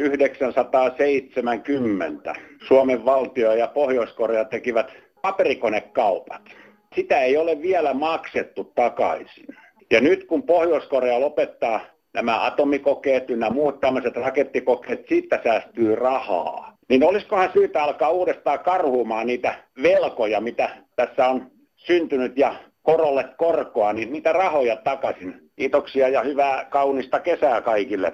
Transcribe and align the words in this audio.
1970 0.00 2.34
Suomen 2.68 3.04
valtio 3.04 3.52
ja 3.52 3.68
Pohjois-Korea 3.68 4.44
tekivät 4.44 4.92
paperikonekaupat. 5.22 6.42
Sitä 6.94 7.20
ei 7.20 7.36
ole 7.36 7.62
vielä 7.62 7.94
maksettu 7.94 8.64
takaisin. 8.64 9.46
Ja 9.90 10.00
nyt 10.00 10.24
kun 10.24 10.42
Pohjois-Korea 10.42 11.20
lopettaa 11.20 11.80
nämä 12.14 12.44
atomikokeet 12.44 13.28
ja 13.28 13.50
muut 13.50 13.80
tämmöiset 13.80 14.16
rakettikokeet, 14.16 15.08
siitä 15.08 15.40
säästyy 15.44 15.94
rahaa. 15.94 16.76
Niin 16.88 17.04
olisikohan 17.04 17.50
syytä 17.52 17.82
alkaa 17.82 18.10
uudestaan 18.10 18.58
karhumaan 18.58 19.26
niitä 19.26 19.54
velkoja, 19.82 20.40
mitä 20.40 20.70
tässä 20.96 21.28
on 21.28 21.50
syntynyt 21.76 22.38
ja 22.38 22.54
korolle 22.82 23.24
korkoa, 23.36 23.92
niin 23.92 24.12
niitä 24.12 24.32
rahoja 24.32 24.76
takaisin. 24.76 25.50
Kiitoksia 25.56 26.08
ja 26.08 26.22
hyvää 26.22 26.64
kaunista 26.64 27.20
kesää 27.20 27.60
kaikille. 27.60 28.12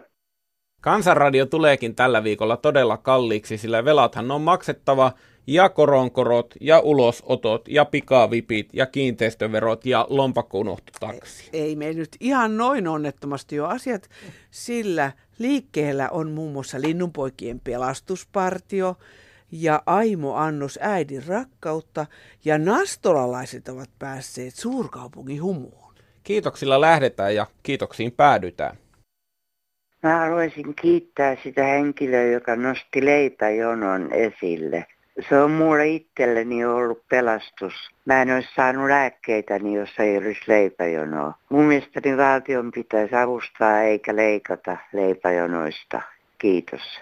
Kansanradio 0.81 1.47
tuleekin 1.47 1.95
tällä 1.95 2.25
viikolla 2.25 2.57
todella 2.57 2.97
kalliiksi, 2.97 3.59
sillä 3.59 3.85
velathan 3.85 4.31
on 4.31 4.41
maksettava 4.41 5.13
ja 5.47 5.69
koronkorot 5.69 6.55
ja 6.61 6.81
ulosotot 6.81 7.69
ja 7.69 7.85
pikavipit 7.85 8.69
ja 8.73 8.87
kiinteistöverot 8.87 9.87
ja 9.87 10.07
lompakko 10.11 10.77
taksi. 11.01 11.51
Ei 11.53 11.77
me 11.77 11.93
nyt 11.93 12.17
ihan 12.21 12.57
noin 12.57 12.89
onnettomasti 12.89 13.57
jo 13.57 13.67
asiat, 13.67 14.09
sillä 14.51 15.13
liikkeellä 15.39 16.09
on 16.11 16.31
muun 16.31 16.53
muassa 16.53 16.81
Linnunpoikien 16.81 17.61
pelastuspartio 17.61 18.97
ja 19.53 19.83
Aimo 19.87 20.35
Annos 20.35 20.79
äidin 20.83 21.27
rakkautta 21.27 22.07
ja 22.45 22.59
nastolalaiset 22.59 23.69
ovat 23.69 23.91
päässeet 23.99 24.55
suurkaupungin 24.55 25.43
humuun. 25.43 25.95
Kiitoksilla 26.23 26.81
lähdetään 26.81 27.35
ja 27.35 27.47
kiitoksiin 27.63 28.13
päädytään. 28.13 28.79
Mä 30.07 30.19
haluaisin 30.19 30.75
kiittää 30.75 31.37
sitä 31.43 31.65
henkilöä, 31.65 32.23
joka 32.23 32.57
nosti 32.57 33.05
leipäjonon 33.05 34.13
esille. 34.13 34.87
Se 35.29 35.39
on 35.39 35.51
mulle 35.51 35.87
itselleni 35.87 36.65
ollut 36.65 37.09
pelastus. 37.09 37.91
Mä 38.05 38.23
en 38.23 38.35
olisi 38.35 38.55
saanut 38.55 38.89
lääkkeitäni, 38.89 39.75
jos 39.75 39.91
ei 39.99 40.19
olisi 40.19 40.41
leipäjonoa. 40.47 41.33
Mun 41.49 41.65
mielestäni 41.65 42.17
valtion 42.17 42.71
pitäisi 42.71 43.15
avustaa 43.17 43.81
eikä 43.83 44.17
leikata 44.17 44.77
leipäjonoista. 44.93 46.03
Kiitos. 46.39 47.01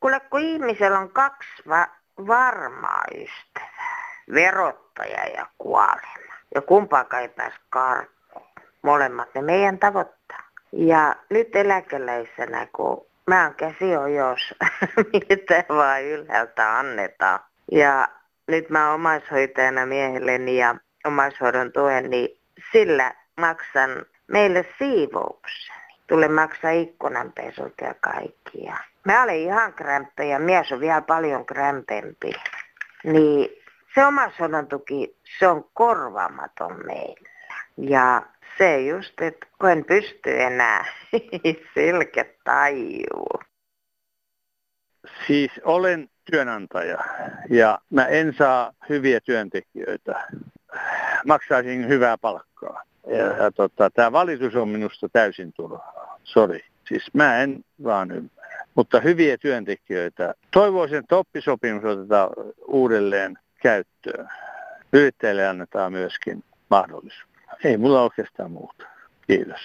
Kuule, 0.00 0.20
kun 0.20 0.40
ihmisellä 0.40 0.98
on 0.98 1.10
kaksi 1.10 1.62
va- 1.68 1.90
varmaa 2.26 3.04
ystävää, 3.14 4.14
verottaja 4.34 5.26
ja 5.36 5.46
kuolema, 5.58 6.34
ja 6.54 6.62
kumpaakaan 6.62 7.22
ei 7.22 7.28
pääse 7.28 7.56
karkuun. 7.70 8.46
Molemmat 8.82 9.34
ne 9.34 9.42
meidän 9.42 9.78
tavoittaa. 9.78 10.51
Ja 10.72 11.16
nyt 11.30 11.56
eläkeläisenä, 11.56 12.66
kun 12.72 13.06
mä 13.26 13.52
oon 13.98 14.14
jos, 14.14 14.54
mitä 15.28 15.64
vaan 15.68 16.04
ylhäältä 16.04 16.78
annetaan. 16.78 17.40
Ja 17.72 18.08
nyt 18.46 18.70
mä 18.70 18.86
oon 18.86 18.94
omaishoitajana 18.94 19.86
miehelleni 19.86 20.56
ja 20.56 20.74
omaishoidon 21.04 21.72
tuen, 21.72 22.10
niin 22.10 22.38
sillä 22.72 23.14
maksan 23.40 23.90
meille 24.26 24.64
siivouksen. 24.78 25.76
Tule 26.06 26.28
maksaa 26.28 26.70
ikkunanpesut 26.70 27.74
ja 27.80 27.94
kaikki. 28.00 28.64
Ja 28.64 28.76
mä 29.04 29.22
olen 29.22 29.36
ihan 29.36 29.72
krämppä 29.72 30.22
ja 30.22 30.38
mies 30.38 30.72
on 30.72 30.80
vielä 30.80 31.02
paljon 31.02 31.46
krämpempi. 31.46 32.32
Niin 33.04 33.48
se 33.94 34.06
omaishoidon 34.06 34.66
tuki, 34.66 35.16
se 35.38 35.48
on 35.48 35.64
korvaamaton 35.74 36.86
meillä. 36.86 37.28
Ja 37.76 38.22
se 38.58 38.80
just, 38.80 39.20
että 39.20 39.46
kun 39.58 39.70
en 39.70 39.84
pysty 39.84 40.42
enää, 40.42 40.84
selkä 41.74 42.24
tajuu. 42.44 43.40
Siis 45.26 45.50
olen 45.64 46.08
työnantaja 46.30 46.98
ja 47.50 47.78
mä 47.90 48.06
en 48.06 48.34
saa 48.38 48.72
hyviä 48.88 49.20
työntekijöitä. 49.20 50.28
Maksaisin 51.26 51.88
hyvää 51.88 52.18
palkkaa. 52.18 52.82
Ja, 53.06 53.16
ja 53.16 53.50
tota, 53.50 53.90
tämä 53.90 54.12
valitus 54.12 54.56
on 54.56 54.68
minusta 54.68 55.08
täysin 55.08 55.52
turhaa. 55.52 56.18
Sori. 56.24 56.64
Siis 56.88 57.14
mä 57.14 57.38
en 57.38 57.64
vaan 57.84 58.10
ymmärrä. 58.10 58.66
Mutta 58.74 59.00
hyviä 59.00 59.38
työntekijöitä. 59.38 60.34
Toivoisin, 60.50 60.98
että 60.98 61.16
oppisopimus 61.16 61.84
otetaan 61.84 62.30
uudelleen 62.68 63.38
käyttöön. 63.62 64.28
Yrittäjille 64.92 65.48
annetaan 65.48 65.92
myöskin 65.92 66.44
mahdollisuus. 66.70 67.31
Ei 67.64 67.76
mulla 67.76 68.02
oikeastaan 68.02 68.50
muuta. 68.50 68.86
Kiitos. 69.26 69.60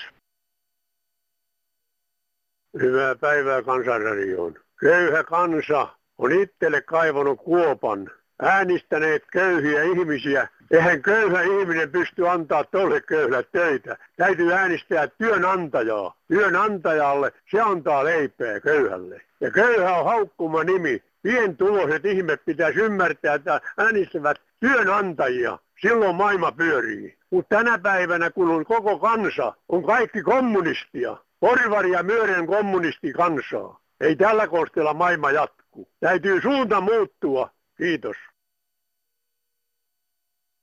Hyvää 2.80 3.16
päivää 3.16 3.62
kansanradioon. 3.62 4.56
Köyhä 4.80 5.24
kansa 5.24 5.88
on 6.18 6.32
itselle 6.32 6.82
kaivannut 6.82 7.40
kuopan. 7.40 8.12
Äänistäneet 8.42 9.24
köyhiä 9.32 9.84
ihmisiä. 9.84 10.48
Eihän 10.72 11.02
köyhä 11.02 11.42
ihminen 11.42 11.92
pysty 11.92 12.30
antaa 12.30 12.64
tolle 12.64 13.02
köyhä 13.02 13.44
töitä. 13.44 13.98
Täytyy 14.18 14.54
äänestää 14.54 15.08
työnantajaa. 15.08 16.16
Työnantajalle 16.28 17.32
se 17.52 17.62
antaa 17.62 18.04
leipää 18.04 18.60
köyhälle. 18.60 19.22
Ja 19.42 19.52
köyhä 19.52 19.98
on 19.98 20.06
haukkuma 20.06 20.64
nimi. 20.64 21.04
Pientuloiset 21.22 22.06
ihmet 22.06 22.42
pitäisi 22.46 22.80
ymmärtää, 22.80 23.34
että 23.34 23.62
äänestävät 23.78 24.38
työnantajia. 24.60 25.60
Silloin 25.82 26.16
maailma 26.16 26.52
pyörii. 26.52 27.17
Mutta 27.32 27.56
tänä 27.56 27.80
päivänä, 27.80 28.32
kun 28.32 28.50
on 28.50 28.66
koko 28.66 29.00
kansa, 29.00 29.54
on 29.70 29.84
kaikki 29.84 30.22
kommunistia. 30.22 31.18
Porvari 31.40 31.92
ja 31.92 32.04
myöden 32.04 32.48
kommunisti 32.48 33.14
kansaa. 33.14 33.80
Ei 34.02 34.16
tällä 34.16 34.48
kosteella 34.48 34.94
maailma 34.94 35.32
jatku. 35.32 35.90
Täytyy 36.00 36.42
suunta 36.42 36.82
muuttua. 36.82 37.50
Kiitos. 37.78 38.18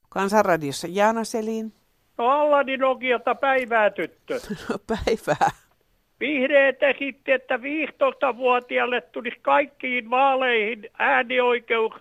Kansanradiossa 0.09 0.87
Jaana 0.91 1.23
Selin. 1.23 1.73
No 2.17 2.29
Allani 2.29 2.77
Nokialta 2.77 3.35
päivää 3.35 3.89
tyttö. 3.89 4.39
No 4.69 4.77
päivää. 4.87 5.51
Vihreät 6.19 6.83
esitti, 6.83 7.31
että 7.31 7.57
15-vuotiaalle 7.57 9.01
tulisi 9.01 9.39
kaikkiin 9.41 10.09
vaaleihin 10.09 10.89
äänioikeus 10.99 11.93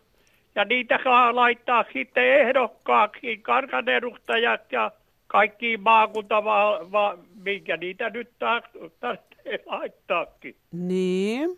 ja 0.54 0.64
niitä 0.64 0.98
saa 1.04 1.34
laittaa 1.34 1.84
sitten 1.92 2.24
ehdokkaaksi 2.24 3.38
kansanedustajat 3.38 4.72
ja 4.72 4.90
kaikki 5.26 5.76
maakunta, 5.76 6.44
va, 6.44 6.78
va, 6.92 7.18
minkä 7.44 7.76
niitä 7.76 8.10
nyt 8.10 8.30
tarvitsee 8.38 9.60
laittaakin. 9.66 10.56
Niin. 10.72 11.50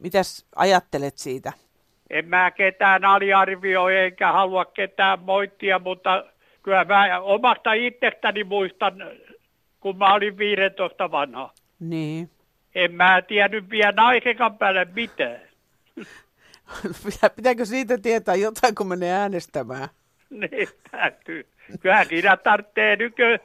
Mitäs 0.00 0.46
ajattelet 0.56 1.18
siitä? 1.18 1.52
En 2.10 2.28
mä 2.28 2.50
ketään 2.50 3.04
aliarvioi 3.04 3.96
eikä 3.96 4.32
halua 4.32 4.64
ketään 4.64 5.20
moittia, 5.20 5.78
mutta 5.78 6.24
kyllä 6.62 6.84
mä 6.84 7.20
omasta 7.20 7.72
itsestäni 7.72 8.44
muistan, 8.44 8.94
kun 9.80 9.98
mä 9.98 10.14
olin 10.14 10.38
15 10.38 11.10
vanha. 11.10 11.50
Niin. 11.80 12.30
En 12.74 12.94
mä 12.94 13.22
tiennyt 13.22 13.70
vielä 13.70 13.92
naisekan 13.92 14.58
päälle 14.58 14.86
mitään. 14.94 15.40
Pitääkö 17.36 17.64
siitä 17.64 17.98
tietää 17.98 18.34
jotain, 18.34 18.74
kun 18.74 18.88
menee 18.88 19.12
äänestämään? 19.12 19.88
Niin, 20.30 20.68
täytyy. 20.90 21.46
Kyllä 21.80 22.04
siinä 22.04 22.36
tarvitsee 22.36 22.96
nyky, 22.96 23.38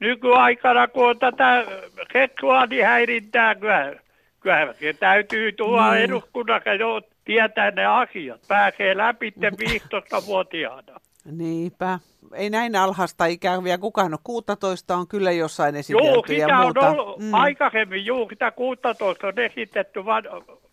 nykyaikana, 0.00 0.88
kun 0.88 1.08
on 1.08 1.18
tätä 1.18 1.64
seksuaalihäirintää, 2.12 3.54
kyllä, 3.54 3.94
kyllä 4.40 4.74
se 4.80 4.92
täytyy 4.92 5.52
tulla 5.52 5.92
niin. 5.92 6.04
eduskunnassa 6.04 6.74
jo 6.74 7.00
tietää 7.24 7.70
ne 7.70 7.86
asiat. 7.86 8.40
Pääsee 8.48 8.96
läpi 8.96 9.32
15-vuotiaana. 9.40 11.00
Niinpä. 11.38 11.98
Ei 12.34 12.50
näin 12.50 12.76
alhasta 12.76 13.26
ikään 13.26 13.64
vielä 13.64 13.78
kukaan 13.78 14.12
ole. 14.12 14.20
16 14.24 14.96
on 14.96 15.08
kyllä 15.08 15.30
jossain 15.32 15.76
esitelty 15.76 16.08
Joo, 16.08 16.24
sitä 16.26 16.46
ja 16.48 16.62
muuta. 16.62 16.80
on 16.80 16.98
ollut 16.98 17.18
mm. 17.18 17.34
aikaisemmin, 17.34 18.06
juu, 18.06 18.28
sitä 18.28 18.50
16 18.50 19.26
on 19.26 19.38
esitetty, 19.38 20.04
vaan 20.04 20.24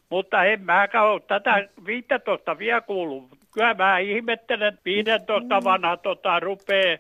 mutta 0.10 0.46
en 0.46 0.62
mäkään 0.62 1.06
ole 1.06 1.22
tätä 1.28 1.68
15 1.86 2.58
vielä 2.58 2.82
kuullut. 2.82 3.30
Kyllä 3.54 3.74
mä 3.74 3.98
ihmettelen, 3.98 4.80
15 4.86 5.64
vanha 5.64 5.98
tota, 5.98 6.40
rupeaa 6.40 6.98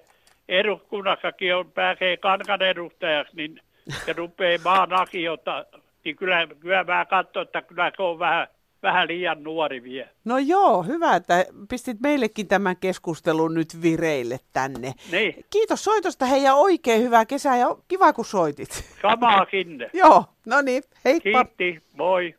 eduskunnassakin 0.49 1.55
on, 1.55 1.71
pääsee 1.71 2.17
kansanedustajaksi, 2.17 3.35
niin 3.35 3.59
se 4.05 4.13
rupeaa 4.13 4.59
maan 4.63 4.93
asioita, 4.93 5.65
niin 6.05 6.15
kyllä, 6.15 6.47
kyllä 6.59 6.83
mä 6.83 7.05
katson, 7.05 7.43
että 7.43 7.61
kyllä 7.61 7.91
se 7.97 8.03
on 8.03 8.19
vähän, 8.19 8.47
vähän 8.83 9.07
liian 9.07 9.43
nuori 9.43 9.83
vielä. 9.83 10.09
No 10.25 10.37
joo, 10.37 10.83
hyvä, 10.83 11.15
että 11.15 11.45
pistit 11.69 11.97
meillekin 12.01 12.47
tämän 12.47 12.77
keskustelun 12.77 13.53
nyt 13.53 13.81
vireille 13.81 14.39
tänne. 14.53 14.93
Niin. 15.11 15.45
Kiitos 15.49 15.83
soitosta 15.83 16.25
hei 16.25 16.43
ja 16.43 16.55
oikein 16.55 17.03
hyvää 17.03 17.25
kesää 17.25 17.57
ja 17.57 17.67
kiva 17.87 18.13
kun 18.13 18.25
soitit. 18.25 18.69
Samaa 19.01 19.45
sinne. 19.51 19.89
joo, 20.03 20.25
no 20.45 20.61
niin, 20.61 20.83
heippa. 21.05 21.45
Kiitti, 21.45 21.81
moi. 21.97 22.35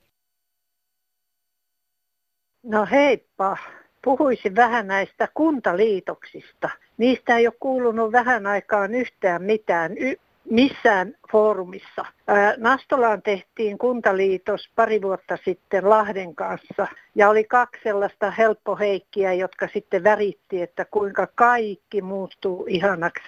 No 2.66 2.86
heippa. 2.90 3.56
Puhuisin 4.04 4.56
vähän 4.56 4.86
näistä 4.86 5.28
kuntaliitoksista. 5.34 6.70
Niistä 6.98 7.36
ei 7.36 7.46
ole 7.46 7.54
kuulunut 7.60 8.12
vähän 8.12 8.46
aikaan 8.46 8.94
yhtään 8.94 9.42
mitään. 9.42 9.98
Y- 9.98 10.16
missään 10.50 11.14
foorumissa. 11.32 12.04
Nastolaan 12.56 13.22
tehtiin 13.22 13.78
kuntaliitos 13.78 14.70
pari 14.76 15.02
vuotta 15.02 15.38
sitten 15.44 15.90
Lahden 15.90 16.34
kanssa 16.34 16.86
ja 17.14 17.28
oli 17.28 17.44
kaksi 17.44 17.80
sellaista 17.82 18.30
helppoheikkiä, 18.30 19.32
jotka 19.32 19.68
sitten 19.72 20.04
väritti, 20.04 20.62
että 20.62 20.84
kuinka 20.84 21.28
kaikki 21.34 22.02
muuttuu 22.02 22.64
ihanaksi. 22.68 23.24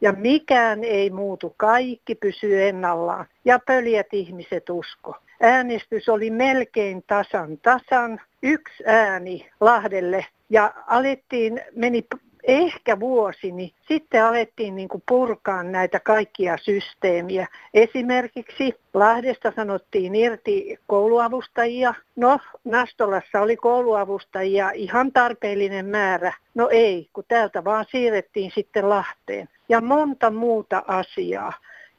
Ja 0.00 0.12
mikään 0.12 0.84
ei 0.84 1.10
muutu, 1.10 1.54
kaikki 1.56 2.14
pysyy 2.14 2.68
ennallaan. 2.68 3.26
Ja 3.44 3.58
pöljät 3.66 4.12
ihmiset 4.12 4.70
usko. 4.70 5.16
Äänestys 5.40 6.08
oli 6.08 6.30
melkein 6.30 7.04
tasan 7.06 7.58
tasan, 7.58 8.20
yksi 8.42 8.82
ääni 8.86 9.50
Lahdelle 9.60 10.26
ja 10.50 10.74
alettiin, 10.86 11.60
meni 11.76 12.04
ehkä 12.42 13.00
vuosi, 13.00 13.52
niin 13.52 13.70
sitten 13.88 14.24
alettiin 14.24 14.76
niin 14.76 14.88
kuin 14.88 15.02
purkaa 15.08 15.62
näitä 15.62 16.00
kaikkia 16.00 16.56
systeemiä. 16.56 17.46
Esimerkiksi 17.74 18.74
Lahdesta 18.94 19.52
sanottiin 19.56 20.14
irti 20.14 20.78
kouluavustajia. 20.86 21.94
No, 22.16 22.38
Nastolassa 22.64 23.40
oli 23.40 23.56
kouluavustajia 23.56 24.70
ihan 24.70 25.12
tarpeellinen 25.12 25.86
määrä. 25.86 26.32
No 26.54 26.68
ei, 26.72 27.08
kun 27.12 27.24
täältä 27.28 27.64
vaan 27.64 27.84
siirrettiin 27.90 28.50
sitten 28.54 28.88
Lahteen. 28.88 29.48
Ja 29.68 29.80
monta 29.80 30.30
muuta 30.30 30.82
asiaa. 30.86 31.52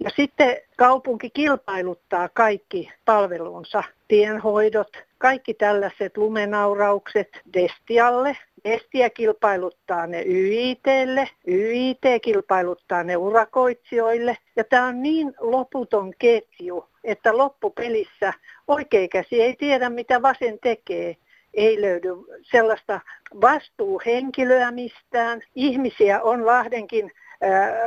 Ja 0.03 0.09
sitten 0.15 0.57
kaupunki 0.77 1.29
kilpailuttaa 1.29 2.29
kaikki 2.29 2.91
palvelunsa, 3.05 3.83
tienhoidot, 4.07 4.97
kaikki 5.17 5.53
tällaiset 5.53 6.17
lumenauraukset 6.17 7.27
Destialle. 7.53 8.37
Destia 8.63 9.09
kilpailuttaa 9.09 10.07
ne 10.07 10.23
YITlle, 10.27 11.29
YIT 11.47 12.01
kilpailuttaa 12.21 13.03
ne 13.03 13.17
urakoitsijoille. 13.17 14.37
Ja 14.55 14.63
tämä 14.63 14.87
on 14.87 15.03
niin 15.03 15.33
loputon 15.39 16.13
ketju, 16.19 16.85
että 17.03 17.37
loppupelissä 17.37 18.33
oikea 18.67 19.07
käsi 19.07 19.41
ei 19.41 19.55
tiedä, 19.55 19.89
mitä 19.89 20.21
vasen 20.21 20.59
tekee 20.63 21.17
ei 21.53 21.81
löydy 21.81 22.09
sellaista 22.41 22.99
vastuuhenkilöä 23.41 24.71
mistään. 24.71 25.41
Ihmisiä 25.55 26.21
on 26.21 26.45
Lahdenkin 26.45 27.11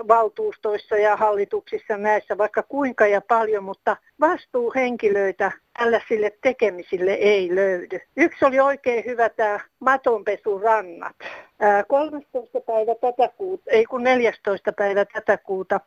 valtuustoissa 0.08 0.96
ja 0.96 1.16
hallituksissa 1.16 1.96
näissä 1.96 2.38
vaikka 2.38 2.62
kuinka 2.62 3.06
ja 3.06 3.20
paljon, 3.20 3.64
mutta 3.64 3.96
vastuuhenkilöitä 4.20 5.52
tällaisille 5.78 6.32
tekemisille 6.42 7.12
ei 7.12 7.54
löydy. 7.54 8.00
Yksi 8.16 8.44
oli 8.44 8.60
oikein 8.60 9.04
hyvä 9.04 9.28
tämä 9.28 9.60
matonpesurannat. 9.80 11.16
13. 11.88 12.60
päivä 12.60 12.94
tätä 12.94 13.28
kuuta, 13.36 13.64
ei 13.66 13.84
kun 13.84 14.02
14. 14.02 14.72
päivä 14.72 15.04
tätä 15.04 15.36
kuuta 15.36 15.80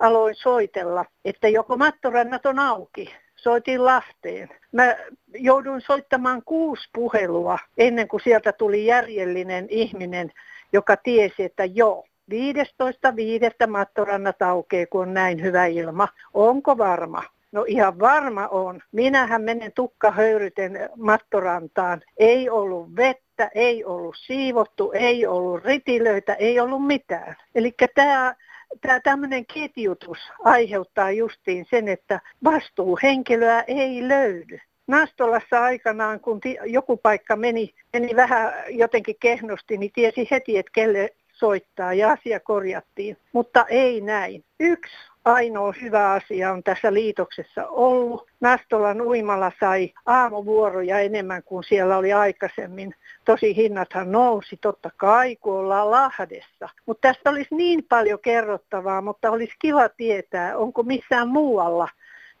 aloin 0.00 0.34
soitella, 0.34 1.04
että 1.24 1.48
joko 1.48 1.76
mattorannat 1.76 2.46
on 2.46 2.58
auki. 2.58 3.14
Soitin 3.36 3.84
Lahteen. 3.84 4.48
Mä 4.72 4.96
jouduin 5.34 5.80
soittamaan 5.80 6.42
kuusi 6.44 6.88
puhelua 6.92 7.58
ennen 7.78 8.08
kuin 8.08 8.20
sieltä 8.20 8.52
tuli 8.52 8.86
järjellinen 8.86 9.66
ihminen, 9.68 10.32
joka 10.72 10.96
tiesi, 10.96 11.44
että 11.44 11.64
joo, 11.64 12.04
15.5. 12.30 13.66
mattorannat 13.66 14.42
aukeaa, 14.42 14.86
kun 14.90 15.02
on 15.02 15.14
näin 15.14 15.42
hyvä 15.42 15.66
ilma. 15.66 16.08
Onko 16.34 16.78
varma? 16.78 17.22
No 17.52 17.64
ihan 17.68 17.98
varma 17.98 18.48
on. 18.48 18.80
Minähän 18.92 19.42
menen 19.42 19.72
tukkahöyryten 19.72 20.90
mattorantaan. 20.96 22.02
Ei 22.16 22.50
ollut 22.50 22.96
vettä, 22.96 23.50
ei 23.54 23.84
ollut 23.84 24.16
siivottu, 24.26 24.92
ei 24.94 25.26
ollut 25.26 25.64
ritilöitä, 25.64 26.34
ei 26.34 26.60
ollut 26.60 26.86
mitään. 26.86 27.36
Eli 27.54 27.74
tämä 27.94 28.34
tämä 28.80 29.00
tämmöinen 29.00 29.46
ketjutus 29.46 30.18
aiheuttaa 30.44 31.10
justiin 31.10 31.66
sen, 31.70 31.88
että 31.88 32.20
vastuuhenkilöä 32.44 33.64
ei 33.66 34.08
löydy. 34.08 34.58
Nastolassa 34.86 35.62
aikanaan, 35.62 36.20
kun 36.20 36.40
joku 36.66 36.96
paikka 36.96 37.36
meni, 37.36 37.74
meni 37.92 38.16
vähän 38.16 38.52
jotenkin 38.68 39.16
kehnosti, 39.20 39.78
niin 39.78 39.92
tiesi 39.94 40.28
heti, 40.30 40.58
että 40.58 40.72
kelle 40.74 41.10
soittaa 41.42 41.94
ja 41.94 42.10
asia 42.10 42.40
korjattiin, 42.40 43.16
mutta 43.32 43.66
ei 43.68 44.00
näin. 44.00 44.44
Yksi 44.60 44.96
ainoa 45.24 45.72
hyvä 45.82 46.12
asia 46.12 46.52
on 46.52 46.62
tässä 46.62 46.92
liitoksessa 46.92 47.66
ollut. 47.66 48.26
Nastolan 48.40 49.00
uimalla 49.00 49.52
sai 49.60 49.92
aamuvuoroja 50.06 51.00
enemmän 51.00 51.42
kuin 51.42 51.64
siellä 51.64 51.96
oli 51.96 52.12
aikaisemmin. 52.12 52.94
Tosi 53.24 53.56
hinnathan 53.56 54.12
nousi 54.12 54.56
totta 54.60 54.90
kai, 54.96 55.36
kun 55.36 55.54
ollaan 55.54 55.90
Lahdessa. 55.90 56.68
Mutta 56.86 57.08
tästä 57.08 57.30
olisi 57.30 57.54
niin 57.54 57.84
paljon 57.88 58.18
kerrottavaa, 58.20 59.00
mutta 59.00 59.30
olisi 59.30 59.54
kiva 59.58 59.88
tietää, 59.88 60.56
onko 60.56 60.82
missään 60.82 61.28
muualla 61.28 61.88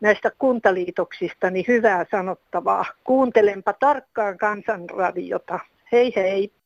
näistä 0.00 0.30
kuntaliitoksista 0.38 1.50
niin 1.50 1.64
hyvää 1.68 2.06
sanottavaa. 2.10 2.84
Kuuntelenpa 3.04 3.72
tarkkaan 3.72 4.38
kansanradiota. 4.38 5.58
Hei 5.92 6.12
hei! 6.16 6.61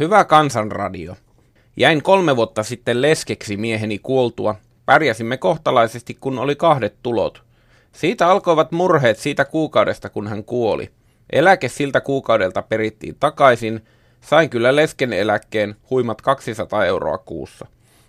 Hyvä 0.00 0.24
kansanradio. 0.24 1.16
Jäin 1.76 2.02
kolme 2.02 2.36
vuotta 2.36 2.62
sitten 2.62 3.02
leskeksi 3.02 3.56
mieheni 3.56 3.98
kuoltua. 3.98 4.54
Pärjäsimme 4.86 5.36
kohtalaisesti, 5.36 6.16
kun 6.20 6.38
oli 6.38 6.56
kahdet 6.56 6.94
tulot. 7.02 7.42
Siitä 7.92 8.28
alkoivat 8.28 8.72
murheet 8.72 9.18
siitä 9.18 9.44
kuukaudesta, 9.44 10.08
kun 10.08 10.28
hän 10.28 10.44
kuoli. 10.44 10.90
Eläke 11.32 11.68
siltä 11.68 12.00
kuukaudelta 12.00 12.62
perittiin 12.62 13.16
takaisin. 13.20 13.84
Sain 14.20 14.50
kyllä 14.50 14.76
lesken 14.76 15.12
eläkkeen 15.12 15.76
huimat 15.90 16.22
200 16.22 16.84
euroa 16.84 17.18
kuussa. 17.18 17.66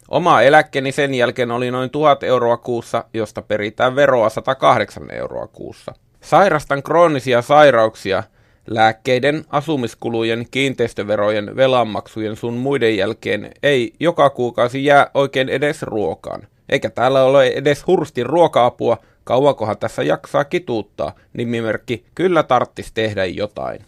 Oma 0.10 0.42
eläkkeeni 0.42 0.92
sen 0.92 1.14
jälkeen 1.14 1.52
oli 1.52 1.72
noin 1.72 1.90
1000 1.90 2.24
euroa 2.24 2.58
kuussa, 2.58 3.04
josta 3.14 3.42
peritään 3.42 3.96
veroa 3.96 4.30
108 4.30 5.12
euroa 5.12 5.48
kuussa. 5.48 5.94
Sairastan 6.22 6.84
kroonisia 6.84 7.42
sairauksia– 7.42 8.24
Lääkkeiden, 8.68 9.44
asumiskulujen, 9.50 10.46
kiinteistöverojen, 10.52 11.56
velanmaksujen 11.56 12.36
sun 12.36 12.54
muiden 12.54 12.98
jälkeen 12.98 13.52
ei 13.64 13.94
joka 14.00 14.30
kuukausi 14.30 14.86
jää 14.86 15.12
oikein 15.14 15.50
edes 15.50 15.84
ruokaan. 15.84 16.42
Eikä 16.70 16.90
täällä 16.90 17.24
ole 17.24 17.48
edes 17.48 17.88
hurstin 17.88 18.26
ruoka-apua, 18.26 18.98
kauankohan 19.24 19.78
tässä 19.78 20.04
jaksaa 20.04 20.44
kituuttaa, 20.44 21.12
nimimerkki 21.34 22.06
kyllä 22.16 22.44
tarttis 22.44 22.92
tehdä 22.92 23.26
jotain. 23.26 23.80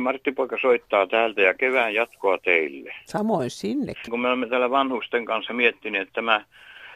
Martti 0.00 0.32
Poika 0.32 0.56
soittaa 0.60 1.06
täältä 1.06 1.40
ja 1.40 1.54
kevään 1.54 1.94
jatkoa 1.94 2.38
teille. 2.38 2.94
Samoin 3.04 3.50
sinne. 3.50 3.92
Kun 4.10 4.20
me 4.20 4.28
olemme 4.28 4.48
täällä 4.48 4.70
vanhusten 4.70 5.24
kanssa 5.24 5.52
miettineet, 5.52 6.02
että 6.02 6.14
tämä 6.14 6.44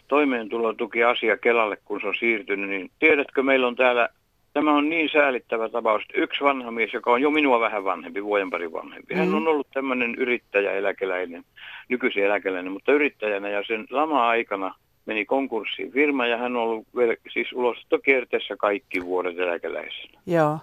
toimeentulotuki-asia 0.09 1.37
Kelalle, 1.37 1.76
kun 1.85 2.00
se 2.00 2.07
on 2.07 2.14
siirtynyt, 2.19 2.71
niin 2.71 2.90
tiedätkö, 2.99 3.43
meillä 3.43 3.67
on 3.67 3.76
täällä 3.76 4.09
Tämä 4.59 4.77
on 4.77 4.88
niin 4.88 5.09
säälittävä 5.12 5.69
tapaus. 5.69 6.03
Yksi 6.15 6.45
vanha 6.45 6.71
mies, 6.71 6.93
joka 6.93 7.12
on 7.12 7.21
jo 7.21 7.31
minua 7.31 7.61
vähän 7.61 7.85
vanhempi, 7.85 8.25
vuoden 8.25 8.50
pari 8.50 8.73
vanhempi. 8.73 9.15
Hän 9.15 9.29
mm. 9.29 9.35
on 9.35 9.49
ollut 9.49 9.67
tämmöinen 9.75 10.15
yrittäjä, 10.15 10.73
eläkeläinen, 10.73 11.45
nykyisin 11.88 12.25
eläkeläinen, 12.25 12.73
mutta 12.73 12.93
yrittäjänä 12.93 13.49
ja 13.49 13.62
sen 13.67 13.87
lama-aikana 13.91 14.75
meni 15.07 15.25
konkurssiin 15.25 15.93
firma 15.93 16.27
ja 16.27 16.37
hän 16.37 16.57
on 16.57 16.62
ollut 16.62 16.87
vielä, 16.97 17.15
siis 17.33 17.53
ulosottokierteessä 17.53 18.57
kaikki 18.57 19.05
vuodet 19.05 19.38
eläkeläisenä. 19.38 20.21
Joo. 20.27 20.59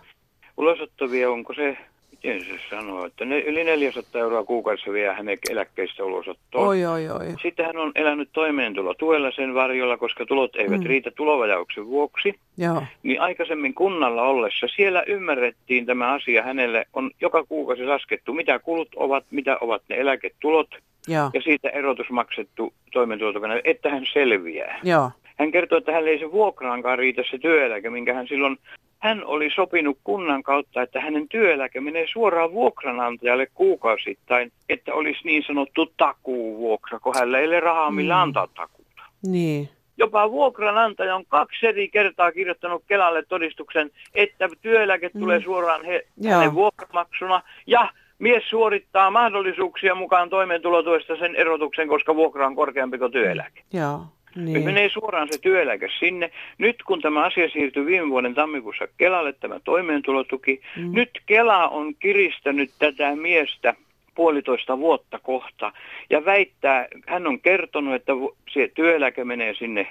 Ulosottovia, 0.58 1.32
onko 1.32 1.54
se 1.54 1.78
se 2.25 2.60
sanoo, 2.70 3.05
että 3.05 3.25
ne, 3.25 3.39
yli 3.39 3.63
400 3.63 4.22
euroa 4.22 4.44
kuukaudessa 4.44 4.94
vie 4.94 5.13
hänen 5.13 5.38
eläkkeistä 5.50 6.03
ulosottoon. 6.03 6.67
Oi, 6.67 6.86
oi, 6.86 7.10
oi. 7.10 7.25
Sitten 7.41 7.65
hän 7.65 7.77
on 7.77 7.91
elänyt 7.96 8.29
toimeentulotuella 8.34 9.32
sen 9.32 9.53
varjolla, 9.53 9.98
koska 9.98 10.25
tulot 10.25 10.55
eivät 10.55 10.82
mm. 10.82 10.88
riitä 10.88 11.12
tulovajauksen 11.12 11.88
vuoksi. 11.88 12.34
Joo. 12.58 12.84
Niin 13.03 13.22
aikaisemmin 13.22 13.74
kunnalla 13.74 14.22
ollessa 14.22 14.67
siellä 14.75 15.03
ymmärrettiin 15.08 15.86
tämä 15.86 16.13
asia. 16.13 16.44
Hänelle 16.44 16.86
on 16.94 17.12
joka 17.22 17.44
kuukausi 17.44 17.86
laskettu, 17.86 18.34
mitä 18.34 18.60
kulut 18.60 18.89
ovat, 18.96 19.25
mitä 19.32 19.58
ovat 19.62 19.82
ne 19.89 19.96
eläketulot. 19.96 20.70
Joo. 21.08 21.29
Ja 21.34 21.41
siitä 21.41 21.70
erotus 21.70 22.10
maksettu 22.10 22.74
toimeentulotukena, 22.94 23.53
että 23.63 23.89
hän 23.89 24.05
selviää. 24.13 24.79
Joo. 24.84 25.12
Hän 25.39 25.51
kertoi, 25.51 25.77
että 25.77 25.91
hän 25.91 26.08
ei 26.08 26.20
se 26.20 26.32
vuokraankaan 26.32 27.00
riitä 27.00 27.22
se 27.32 27.38
työeläke, 27.38 27.89
minkä 27.89 28.13
hän 28.13 28.27
silloin 28.27 28.58
hän 29.00 29.25
oli 29.25 29.50
sopinut 29.56 29.98
kunnan 30.04 30.44
kautta, 30.44 30.82
että 30.82 31.02
hänen 31.02 31.28
työeläke 31.30 31.82
menee 31.82 32.06
suoraan 32.14 32.52
vuokranantajalle 32.52 33.48
kuukausittain, 33.54 34.52
että 34.70 34.94
olisi 34.94 35.20
niin 35.24 35.44
sanottu 35.48 35.86
takuuvuokra, 35.98 37.00
kun 37.00 37.16
hänellä 37.16 37.40
ei 37.40 37.48
ole 37.48 37.60
rahaa 37.60 37.92
millä 37.92 38.16
mm. 38.16 38.22
antaa 38.22 38.48
takuuta. 38.48 39.02
Niin. 39.24 39.70
Jopa 39.98 40.32
vuokranantaja 40.32 41.16
on 41.16 41.25
kaksi 41.28 41.68
eri 41.68 41.90
kertaa 41.90 42.32
kirjoittanut 42.32 42.84
Kelalle 42.88 43.24
todistuksen, 43.24 43.92
että 44.16 44.50
työeläke 44.62 45.10
mm. 45.14 45.20
tulee 45.20 45.42
suoraan 45.42 45.86
he, 45.86 46.08
hänen 46.30 46.54
vuokramaksuna 46.54 47.42
ja 47.68 47.90
mies 48.20 48.44
suorittaa 48.50 49.12
mahdollisuuksia 49.12 49.96
mukaan 49.96 50.30
toimeentulotuesta 50.30 51.16
sen 51.16 51.36
erotuksen, 51.36 51.88
koska 51.88 52.16
vuokra 52.16 52.48
on 52.48 52.56
korkeampi 52.56 52.98
kuin 52.98 53.12
työeläke. 53.12 53.64
Joo. 53.74 54.02
Niin. 54.36 54.51
Me 54.51 54.60
menee 54.60 54.89
suoraan 54.89 55.27
se 55.32 55.42
työeläke 55.42 55.89
sinne. 56.00 56.32
Nyt 56.58 56.84
kun 56.84 57.01
tämä 57.01 57.24
asia 57.24 57.50
siirtyi 57.50 57.86
viime 57.86 58.10
vuoden 58.10 58.36
tammikuussa 58.36 58.88
Kelalle, 58.98 59.34
tämä 59.34 59.60
toimeentulotuki, 59.63 60.62
mm. 60.77 60.92
nyt 60.92 61.10
Kela 61.25 61.68
on 61.68 61.96
kiristänyt 61.96 62.72
tätä 62.80 63.15
miestä 63.15 63.75
puolitoista 64.15 64.77
vuotta 64.77 65.20
kohta. 65.20 65.72
Ja 66.10 66.25
väittää, 66.25 66.88
hän 67.08 67.27
on 67.27 67.42
kertonut, 67.42 67.94
että 67.94 68.12
se 68.54 68.72
työeläke 68.75 69.24
menee 69.24 69.54
sinne 69.54 69.88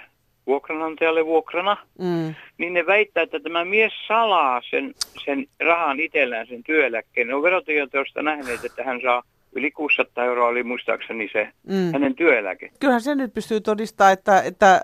vuokranantajalle 0.46 1.26
vuokrana, 1.26 1.76
mm. 1.98 2.34
niin 2.58 2.72
ne 2.72 2.86
väittää, 2.86 3.22
että 3.22 3.40
tämä 3.40 3.64
mies 3.64 3.92
salaa 4.06 4.60
sen, 4.70 4.94
sen 5.24 5.46
rahan 5.60 6.00
itsellään, 6.00 6.46
sen 6.46 6.64
työeläkkeen. 6.64 7.28
Ne 7.28 7.34
on 7.34 7.42
verotietoista 7.42 8.22
nähneet, 8.22 8.64
että 8.64 8.84
hän 8.84 9.00
saa 9.00 9.22
yli 9.54 9.70
600 9.70 10.24
euroa 10.24 10.48
oli 10.48 10.62
muistaakseni 10.62 11.28
se 11.32 11.48
mm. 11.68 11.92
hänen 11.92 12.14
työeläke. 12.14 12.70
Kyllähän 12.80 13.00
se 13.00 13.14
nyt 13.14 13.34
pystyy 13.34 13.60
todistamaan, 13.60 14.12
että, 14.12 14.42
että 14.42 14.80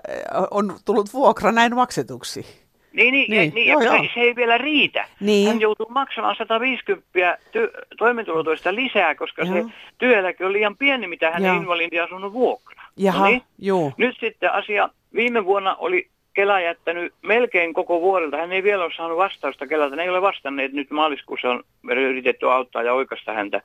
on 0.51 0.75
tullut 0.85 1.13
vuokra 1.13 1.51
näin 1.51 1.75
maksetuksi. 1.75 2.45
Niin, 2.93 3.11
niin, 3.11 3.31
niin, 3.31 3.53
niin 3.53 3.67
joo, 3.67 3.81
joo. 3.81 4.05
Se, 4.13 4.19
ei 4.19 4.35
vielä 4.35 4.57
riitä. 4.57 5.05
Niin. 5.19 5.47
Hän 5.47 5.61
joutuu 5.61 5.85
maksamaan 5.89 6.35
150 6.35 7.37
ty- 7.57 7.95
toimeentulotoista 7.97 8.75
lisää, 8.75 9.15
koska 9.15 9.43
joo. 9.43 9.53
se 9.53 9.73
työeläke 9.97 10.45
on 10.45 10.53
liian 10.53 10.77
pieni, 10.77 11.07
mitä 11.07 11.31
hän 11.31 11.55
invalidiasunnon 11.55 12.33
vuokra. 12.33 12.81
Jaha, 12.97 13.25
no 13.25 13.31
niin? 13.31 13.41
joo. 13.59 13.91
Nyt 13.97 14.15
sitten 14.19 14.53
asia, 14.53 14.89
viime 15.15 15.45
vuonna 15.45 15.75
oli 15.75 16.07
Kela 16.33 16.59
jättänyt 16.59 17.13
melkein 17.21 17.73
koko 17.73 18.01
vuodelta. 18.01 18.37
Hän 18.37 18.51
ei 18.51 18.63
vielä 18.63 18.83
ole 18.83 18.93
saanut 18.97 19.17
vastausta 19.17 19.67
Kelalta. 19.67 19.95
Ne 19.95 20.03
ei 20.03 20.09
ole 20.09 20.21
vastanneet. 20.21 20.73
Nyt 20.73 20.91
maaliskuussa 20.91 21.49
on 21.49 21.63
yritetty 21.91 22.51
auttaa 22.51 22.83
ja 22.83 22.93
oikaista 22.93 23.33
häntä 23.33 23.61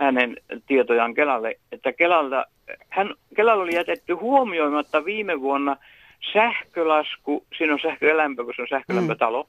hänen 0.00 0.36
tietojaan 0.66 1.14
Kelalle, 1.14 1.54
että 1.72 1.92
Kelalta, 1.92 2.44
hän, 2.88 3.14
Kelalla 3.36 3.62
oli 3.62 3.74
jätetty 3.74 4.12
huomioimatta 4.12 5.04
viime 5.04 5.40
vuonna 5.40 5.76
sähkölasku, 6.32 7.46
siinä 7.58 7.72
on 7.72 7.78
sähkö 7.82 8.08
ja 8.08 8.16
lämpö, 8.16 8.44
kun 8.44 8.54
se 8.56 8.62
on 8.62 8.68
sähkölämpötalo, 8.68 9.42
mm. 9.42 9.48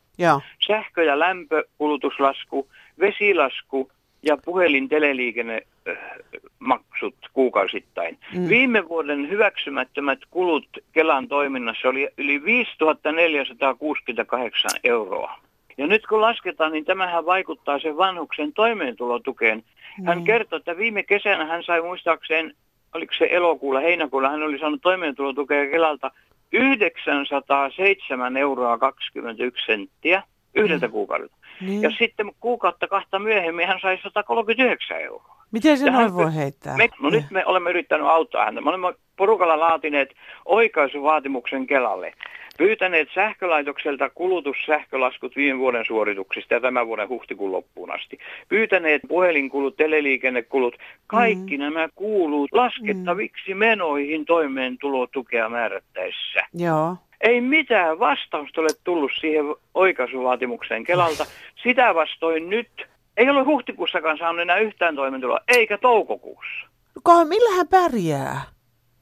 sähkö- 0.67 1.03
ja 1.03 1.19
lämpökulutuslasku, 1.19 2.67
vesilasku 2.99 3.91
ja 4.23 4.37
puhelin 4.45 4.89
teleliikennemaksut 4.89 7.15
kuukausittain. 7.33 8.17
Mm. 8.35 8.49
Viime 8.49 8.89
vuoden 8.89 9.29
hyväksymättömät 9.29 10.19
kulut 10.31 10.67
Kelan 10.91 11.27
toiminnassa 11.27 11.89
oli 11.89 12.09
yli 12.17 12.43
5468 12.43 14.71
euroa. 14.83 15.39
Ja 15.77 15.87
nyt 15.87 16.07
kun 16.07 16.21
lasketaan, 16.21 16.71
niin 16.71 16.85
tämähän 16.85 17.25
vaikuttaa 17.25 17.79
sen 17.79 17.97
vanhuksen 17.97 18.53
toimeentulotukeen. 18.53 19.63
Hän 20.05 20.17
mm. 20.17 20.23
kertoi, 20.23 20.57
että 20.57 20.77
viime 20.77 21.03
kesänä 21.03 21.45
hän 21.45 21.63
sai 21.63 21.81
muistaakseen, 21.81 22.53
oliko 22.95 23.13
se 23.17 23.27
elokuulla, 23.31 23.79
heinäkuulla, 23.79 24.29
hän 24.29 24.43
oli 24.43 24.59
saanut 24.59 24.81
toimeentulotukea 24.81 25.69
Kelalta 25.69 26.11
907 26.51 28.37
euroa 28.37 28.77
21 28.77 29.65
senttiä 29.65 30.23
yhdeltä 30.55 30.87
mm. 30.87 30.91
kuukaudelta. 30.91 31.35
Niin. 31.61 31.81
Ja 31.81 31.91
sitten 31.99 32.31
kuukautta 32.39 32.87
kahta 32.87 33.19
myöhemmin 33.19 33.67
hän 33.67 33.79
sai 33.81 33.97
139 34.03 35.01
euroa. 35.01 35.41
Miten 35.51 35.77
se 35.77 35.91
noin 35.91 36.13
voi 36.13 36.35
heittää? 36.35 36.77
Me, 36.77 36.89
no 37.01 37.09
nyt 37.09 37.25
me 37.31 37.45
olemme 37.45 37.69
yrittäneet 37.69 38.09
auttaa 38.09 38.45
häntä. 38.45 38.61
Me 38.61 38.69
olemme 38.69 38.93
porukalla 39.17 39.59
laatineet 39.59 40.09
oikaisuvaatimuksen 40.45 41.67
Kelalle 41.67 42.13
pyytäneet 42.57 43.09
sähkölaitokselta 43.15 44.09
kulutussähkölaskut 44.09 45.35
viime 45.35 45.59
vuoden 45.59 45.85
suorituksista 45.85 46.53
ja 46.53 46.59
tämän 46.59 46.87
vuoden 46.87 47.09
huhtikuun 47.09 47.51
loppuun 47.51 47.91
asti. 47.91 48.19
Pyytäneet 48.49 49.01
puhelinkulut, 49.07 49.77
teleliikennekulut, 49.77 50.75
kaikki 51.07 51.57
mm. 51.57 51.63
nämä 51.63 51.89
kuuluu 51.95 52.47
laskettaviksi 52.51 53.53
mm. 53.53 53.57
menoihin 53.57 54.25
toimeentulotukea 54.25 55.49
määrättäessä. 55.49 56.39
Joo. 56.53 56.95
Ei 57.21 57.41
mitään 57.41 57.99
vastausta 57.99 58.61
ole 58.61 58.69
tullut 58.83 59.11
siihen 59.19 59.45
oikaisuvaatimukseen 59.73 60.83
Kelalta. 60.83 61.25
Sitä 61.63 61.95
vastoin 61.95 62.49
nyt 62.49 62.69
ei 63.17 63.29
ole 63.29 63.43
huhtikuussakaan 63.43 64.17
saanut 64.17 64.41
enää 64.41 64.57
yhtään 64.57 64.95
toimeentuloa, 64.95 65.39
eikä 65.47 65.77
toukokuussa. 65.77 66.67
Kohan, 67.03 67.27
millä 67.27 67.55
hän 67.55 67.67
pärjää? 67.67 68.41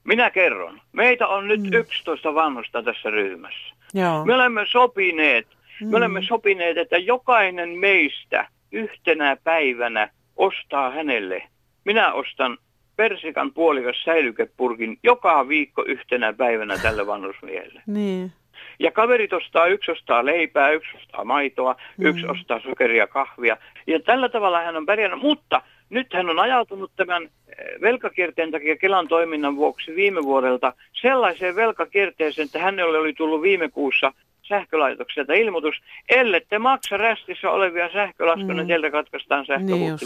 Minä 0.04 0.30
kerron. 0.30 0.80
Meitä 0.92 1.28
on 1.28 1.48
nyt 1.48 1.60
mm. 1.60 1.72
11 1.72 2.34
vanhusta 2.34 2.82
tässä 2.82 3.10
ryhmässä. 3.10 3.74
Joo. 3.94 4.24
Me 4.24 4.34
olemme 4.34 4.66
sopineet, 4.68 5.46
mm. 5.80 5.88
me 5.88 5.96
olemme 5.96 6.22
sopineet, 6.22 6.76
että 6.76 6.98
jokainen 6.98 7.68
meistä 7.68 8.48
yhtenä 8.72 9.36
päivänä 9.44 10.10
ostaa 10.36 10.90
hänelle. 10.90 11.42
Minä 11.84 12.12
ostan 12.12 12.58
persikan 12.96 13.52
puolikas 13.52 14.02
säilykepurkin 14.04 14.98
joka 15.02 15.48
viikko 15.48 15.84
yhtenä 15.86 16.32
päivänä 16.32 16.78
tälle 16.78 17.06
vanhusmiehelle. 17.06 17.82
niin. 17.86 18.32
Ja 18.78 18.92
kaverit 18.92 19.32
ostaa, 19.32 19.66
yksi 19.66 19.90
ostaa 19.90 20.24
leipää, 20.24 20.70
yksi 20.70 20.96
ostaa 20.96 21.24
maitoa, 21.24 21.76
mm. 21.96 22.06
yksi 22.06 22.26
ostaa 22.26 22.60
sokeria, 22.60 23.06
kahvia. 23.06 23.56
Ja 23.86 24.00
tällä 24.00 24.28
tavalla 24.28 24.60
hän 24.60 24.76
on 24.76 24.86
pärjännyt, 24.86 25.20
mutta 25.20 25.62
nyt 25.90 26.12
hän 26.12 26.30
on 26.30 26.38
ajautunut 26.38 26.92
tämän 26.96 27.22
eh, 27.22 27.80
velkakierteen 27.80 28.50
takia 28.50 28.76
Kelan 28.76 29.08
toiminnan 29.08 29.56
vuoksi 29.56 29.96
viime 29.96 30.22
vuodelta 30.22 30.72
sellaiseen 30.92 31.56
velkakierteeseen, 31.56 32.46
että 32.46 32.58
hänelle 32.58 32.98
oli 32.98 33.12
tullut 33.12 33.42
viime 33.42 33.68
kuussa 33.68 34.12
sähkölaitokselta 34.50 35.32
ilmoitus, 35.32 35.74
ellette 36.08 36.58
maksa 36.58 36.96
rästissä 36.96 37.50
olevia 37.50 37.92
sähkölaskuja, 37.92 38.54
niin 38.54 38.64
mm. 38.64 38.68
teiltä 38.68 38.90
katkaistaan 38.90 39.46
sähkö 39.46 39.64
niin 39.64 39.96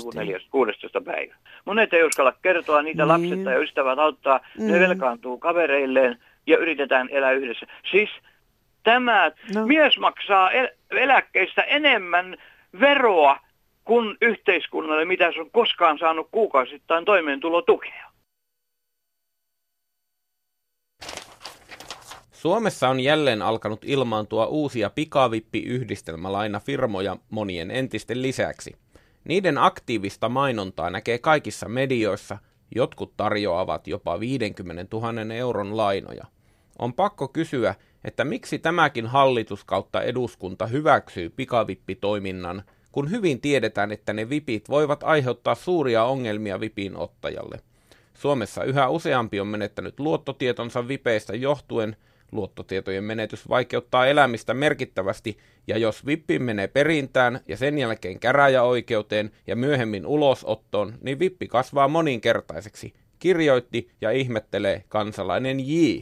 16. 0.51 1.01
päivä. 1.01 1.35
Monet 1.65 1.93
ei 1.93 2.05
uskalla 2.05 2.33
kertoa, 2.43 2.83
niitä 2.83 3.03
niin. 3.03 3.09
lapset 3.09 3.55
ja 3.55 3.59
ystävät 3.59 3.99
auttaa, 3.99 4.41
mm. 4.59 4.73
ne 4.73 4.81
velkaantuu 4.81 5.39
kavereilleen 5.39 6.19
ja 6.47 6.59
yritetään 6.59 7.09
elää 7.11 7.33
yhdessä. 7.33 7.67
Siis 7.91 8.11
tämä 8.83 9.31
no. 9.55 9.67
mies 9.67 9.99
maksaa 9.99 10.51
el- 10.51 10.69
eläkkeistä 10.91 11.63
enemmän 11.63 12.37
veroa 12.81 13.39
kuin 13.85 14.17
yhteiskunnalle, 14.21 15.05
mitä 15.05 15.33
se 15.33 15.41
on 15.41 15.51
koskaan 15.51 15.99
saanut 15.99 16.29
kuukausittain 16.31 17.05
toimeentulotukea. 17.05 18.11
Suomessa 22.33 22.89
on 22.89 23.01
jälleen 23.01 23.43
alkanut 23.43 23.85
ilmaantua 23.85 24.47
uusia 24.47 24.91
pikavippiyhdistelmälainafirmoja 24.91 27.17
monien 27.31 27.71
entisten 27.71 28.23
lisäksi. 28.23 28.77
Niiden 29.25 29.59
aktiivista 29.59 30.29
mainontaa 30.29 30.91
näkee 30.91 31.19
kaikissa 31.19 31.69
medioissa, 31.69 32.39
jotkut 32.75 33.17
tarjoavat 33.17 33.87
jopa 33.87 34.21
50 34.21 34.97
000 34.97 35.35
euron 35.35 35.77
lainoja. 35.77 36.25
On 36.79 36.95
pakko 36.95 37.29
kysyä, 37.29 37.75
että 38.05 38.25
miksi 38.25 38.59
tämäkin 38.59 39.07
hallitus 39.07 39.65
kautta 39.65 40.03
eduskunta 40.03 40.67
hyväksyy 40.67 41.31
pikavippitoiminnan 41.31 42.63
kun 42.95 43.11
hyvin 43.11 43.41
tiedetään, 43.41 43.93
että 43.93 44.13
ne 44.13 44.29
vipit 44.29 44.69
voivat 44.69 45.03
aiheuttaa 45.03 45.55
suuria 45.55 46.05
ongelmia 46.05 46.61
vipin 46.61 46.97
ottajalle. 46.97 47.61
Suomessa 48.15 48.65
yhä 48.65 48.89
useampi 48.89 49.41
on 49.41 49.47
menettänyt 49.47 50.01
luottotietonsa 50.01 50.89
vipeistä 50.89 51.37
johtuen, 51.37 51.97
luottotietojen 52.33 53.05
menetys 53.05 53.49
vaikeuttaa 53.49 54.07
elämistä 54.07 54.55
merkittävästi, 54.55 55.39
ja 55.67 55.79
jos 55.79 56.07
vippi 56.07 56.39
menee 56.39 56.69
perintään 56.69 57.41
ja 57.49 57.57
sen 57.57 57.79
jälkeen 57.79 58.21
käräjäoikeuteen 58.21 59.31
ja 59.47 59.57
myöhemmin 59.57 60.07
ulosottoon, 60.07 60.95
niin 61.01 61.19
vippi 61.19 61.49
kasvaa 61.49 61.89
moninkertaiseksi, 61.89 62.95
kirjoitti 63.19 63.91
ja 64.01 64.11
ihmettelee 64.11 64.85
kansalainen 64.89 65.61
J. 65.61 65.99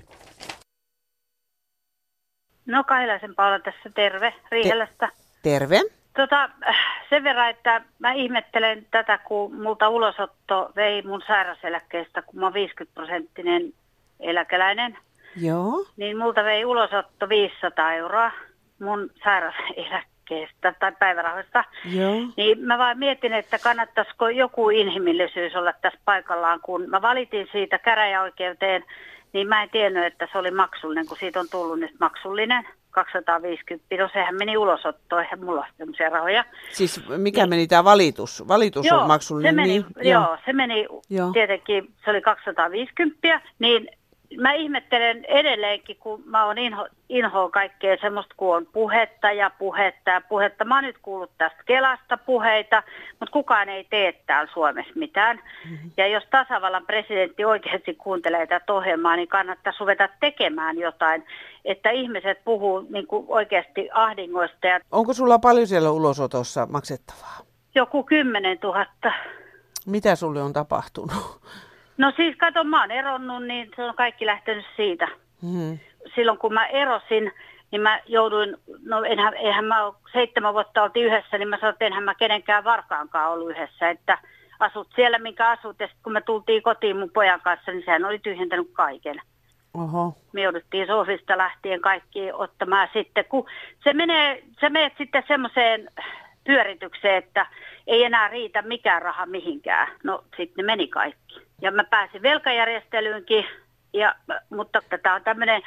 No 2.67 2.85
Kailaisen 2.85 3.35
Paula 3.35 3.59
tässä, 3.59 3.91
terve 3.95 4.35
Riihelästä. 4.51 5.09
Te- 5.09 5.51
terve. 5.51 5.81
Tota, 6.17 6.51
sen 7.11 7.25
verran, 7.25 7.51
että 7.51 7.83
mä 7.99 8.13
ihmettelen 8.13 8.87
tätä, 8.91 9.19
kun 9.19 9.55
multa 9.55 9.89
ulosotto 9.89 10.73
vei 10.77 11.03
mun 11.03 11.23
sairaseläkkeestä, 11.27 12.23
kun 12.23 12.41
mä 12.41 12.47
oon 12.47 12.55
50 12.55 12.95
prosenttinen 12.95 13.73
eläkeläinen. 14.21 14.99
Joo. 15.37 15.87
Niin 15.97 16.19
multa 16.19 16.45
vei 16.45 16.65
ulosotto 16.65 17.29
500 17.29 17.93
euroa 17.93 18.31
mun 18.79 19.11
sairaseläkkeestä 19.25 20.75
tai 20.81 20.93
päivärahoista. 20.99 21.65
Joo. 21.85 22.15
Niin 22.37 22.61
mä 22.61 22.79
vaan 22.79 22.99
mietin, 22.99 23.33
että 23.33 23.59
kannattaisiko 23.59 24.29
joku 24.29 24.71
inhimillisyys 24.71 25.57
olla 25.57 25.73
tässä 25.73 26.01
paikallaan, 26.05 26.61
kun 26.61 26.91
mä 26.91 27.03
valitin 27.03 27.49
siitä 27.53 27.79
käräjäoikeuteen, 27.79 28.85
niin 29.33 29.49
mä 29.49 29.63
en 29.63 29.71
tiennyt, 29.71 30.05
että 30.05 30.29
se 30.33 30.39
oli 30.39 30.51
maksullinen, 30.51 31.07
kun 31.07 31.17
siitä 31.17 31.41
on 31.41 31.49
tullut 31.51 31.81
nyt 31.81 31.95
maksullinen. 32.01 32.69
250, 32.93 33.97
no 33.97 34.09
sehän 34.13 34.35
meni 34.35 34.57
ulosottoon, 34.57 35.23
eihän 35.23 35.45
mulla 35.45 35.67
sellaisia 35.79 36.09
rahoja. 36.09 36.45
Siis 36.73 37.01
mikä 37.17 37.41
niin. 37.41 37.51
meni 37.51 37.67
tämä 37.67 37.85
valitus? 37.85 38.49
Valitus 38.49 38.87
joo, 38.87 39.01
on 39.01 39.07
maksullinen? 39.07 39.55
Se 39.55 39.57
meni, 39.57 39.69
niin, 39.69 39.85
joo, 39.97 40.23
joo, 40.23 40.39
se 40.47 40.53
meni 40.53 40.87
joo. 41.11 41.33
tietenkin, 41.33 41.93
se 42.05 42.11
oli 42.11 42.21
250, 42.21 43.41
niin 43.59 43.89
mä 44.41 44.53
ihmettelen 44.53 45.25
edelleenkin, 45.25 45.97
kun 45.97 46.23
mä 46.27 46.45
oon 46.45 46.59
inho, 46.59 46.89
inhoa 47.09 47.51
kaikkea 47.51 47.97
semmoista, 48.01 48.35
kun 48.37 48.57
on 48.57 48.67
puhetta 48.73 49.33
ja 49.33 49.51
puhetta 49.59 50.11
ja 50.11 50.21
puhetta. 50.21 50.65
Mä 50.65 50.75
oon 50.75 50.85
nyt 50.85 50.99
kuullut 51.03 51.31
tästä 51.39 51.63
Kelasta 51.67 52.17
puheita, 52.17 52.83
mutta 53.21 53.33
kukaan 53.33 53.69
ei 53.69 53.85
tee 53.91 54.13
täällä 54.13 54.53
Suomessa 54.53 54.93
mitään. 54.95 55.41
Mm-hmm. 55.71 55.91
Ja 55.97 56.07
jos 56.07 56.25
tasavallan 56.31 56.87
presidentti 56.87 57.45
oikeasti 57.45 57.95
kuuntelee 57.95 58.47
tätä 58.47 58.73
ohjelmaa, 58.73 59.17
niin 59.17 59.29
kannattaa 59.29 59.73
ruveta 59.81 60.09
tekemään 60.21 60.79
jotain, 60.79 61.25
että 61.65 61.91
ihmiset 61.91 62.45
puhuu 62.45 62.87
niin 62.91 63.07
kuin 63.07 63.25
oikeasti 63.29 63.89
ahdingoista. 63.93 64.67
Ja... 64.67 64.81
Onko 64.91 65.13
sulla 65.13 65.39
paljon 65.39 65.67
siellä 65.67 65.91
ulosotossa 65.91 66.67
maksettavaa? 66.67 67.39
Joku 67.75 68.05
10 68.05 68.59
000. 68.63 68.87
Mitä 69.87 70.17
sulle 70.17 70.43
on 70.43 70.53
tapahtunut? 70.53 71.41
No 72.03 72.13
siis 72.17 72.37
kato, 72.37 72.65
mä 72.65 72.81
oon 72.81 72.91
eronnut, 72.91 73.47
niin 73.47 73.71
se 73.77 73.85
on 73.85 73.95
kaikki 73.95 74.27
lähtenyt 74.27 74.65
siitä. 74.77 75.09
Mm. 75.43 75.79
Silloin 76.15 76.39
kun 76.39 76.55
mä 76.55 76.67
erosin, 76.67 77.33
niin 77.71 77.83
mä 77.83 78.01
jouduin, 78.07 78.57
no 78.85 79.05
enhän, 79.05 79.35
eihän 79.35 79.65
mä 79.65 79.85
ole, 79.85 79.95
seitsemän 80.13 80.55
vuotta 80.55 80.83
oltiin 80.83 81.07
yhdessä, 81.07 81.39
niin 81.39 81.49
mä 81.49 81.57
sanoin, 81.57 81.73
että 81.73 81.85
enhän 81.85 82.05
mä 82.05 82.15
kenenkään 82.15 82.65
varkaankaan 82.65 83.31
ollut 83.31 83.51
yhdessä, 83.51 83.91
että 83.91 84.19
asut 84.59 84.89
siellä, 84.95 85.19
minkä 85.19 85.49
asut, 85.49 85.81
ja 85.81 85.87
sitten 85.87 86.03
kun 86.03 86.13
me 86.13 86.21
tultiin 86.21 86.63
kotiin 86.63 86.97
mun 86.97 87.11
pojan 87.11 87.41
kanssa, 87.41 87.73
niin 87.73 87.85
sehän 87.85 88.05
oli 88.05 88.19
tyhjentänyt 88.19 88.71
kaiken. 88.73 89.21
Oho. 89.75 90.15
Me 90.33 90.43
jouduttiin 90.43 90.87
Sofista 90.87 91.39
lähtien 91.39 91.81
kaikki 91.81 92.33
ottamaan 92.33 92.89
sitten, 92.93 93.25
kun 93.25 93.47
se 93.85 93.93
menee, 93.93 94.43
se 94.61 94.69
menee 94.69 94.91
sitten 94.99 95.23
semmoiseen 95.29 95.89
pyöritykseen, 96.45 97.17
että 97.17 97.47
ei 97.87 98.05
enää 98.05 98.29
riitä 98.29 98.63
mikään 98.63 99.03
raha 99.03 99.27
mihinkään. 99.27 99.89
No 100.05 100.25
sitten 100.37 100.57
ne 100.57 100.63
meni 100.63 100.89
kaikki. 100.89 101.52
Ja 101.63 101.71
mä 101.71 101.85
pääsin 101.85 102.23
velkajärjestelyynkin, 102.23 103.45
ja, 103.93 104.15
mutta 104.51 104.81
tämä 105.03 105.15
on 105.15 105.23
tämmöinen 105.25 105.63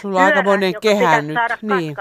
Sulla 0.00 0.18
on 0.18 0.24
aikamoinen 0.24 0.74
kehä 0.80 1.22
nyt. 1.22 1.36
Niin. 1.62 1.78
niin. 1.78 1.96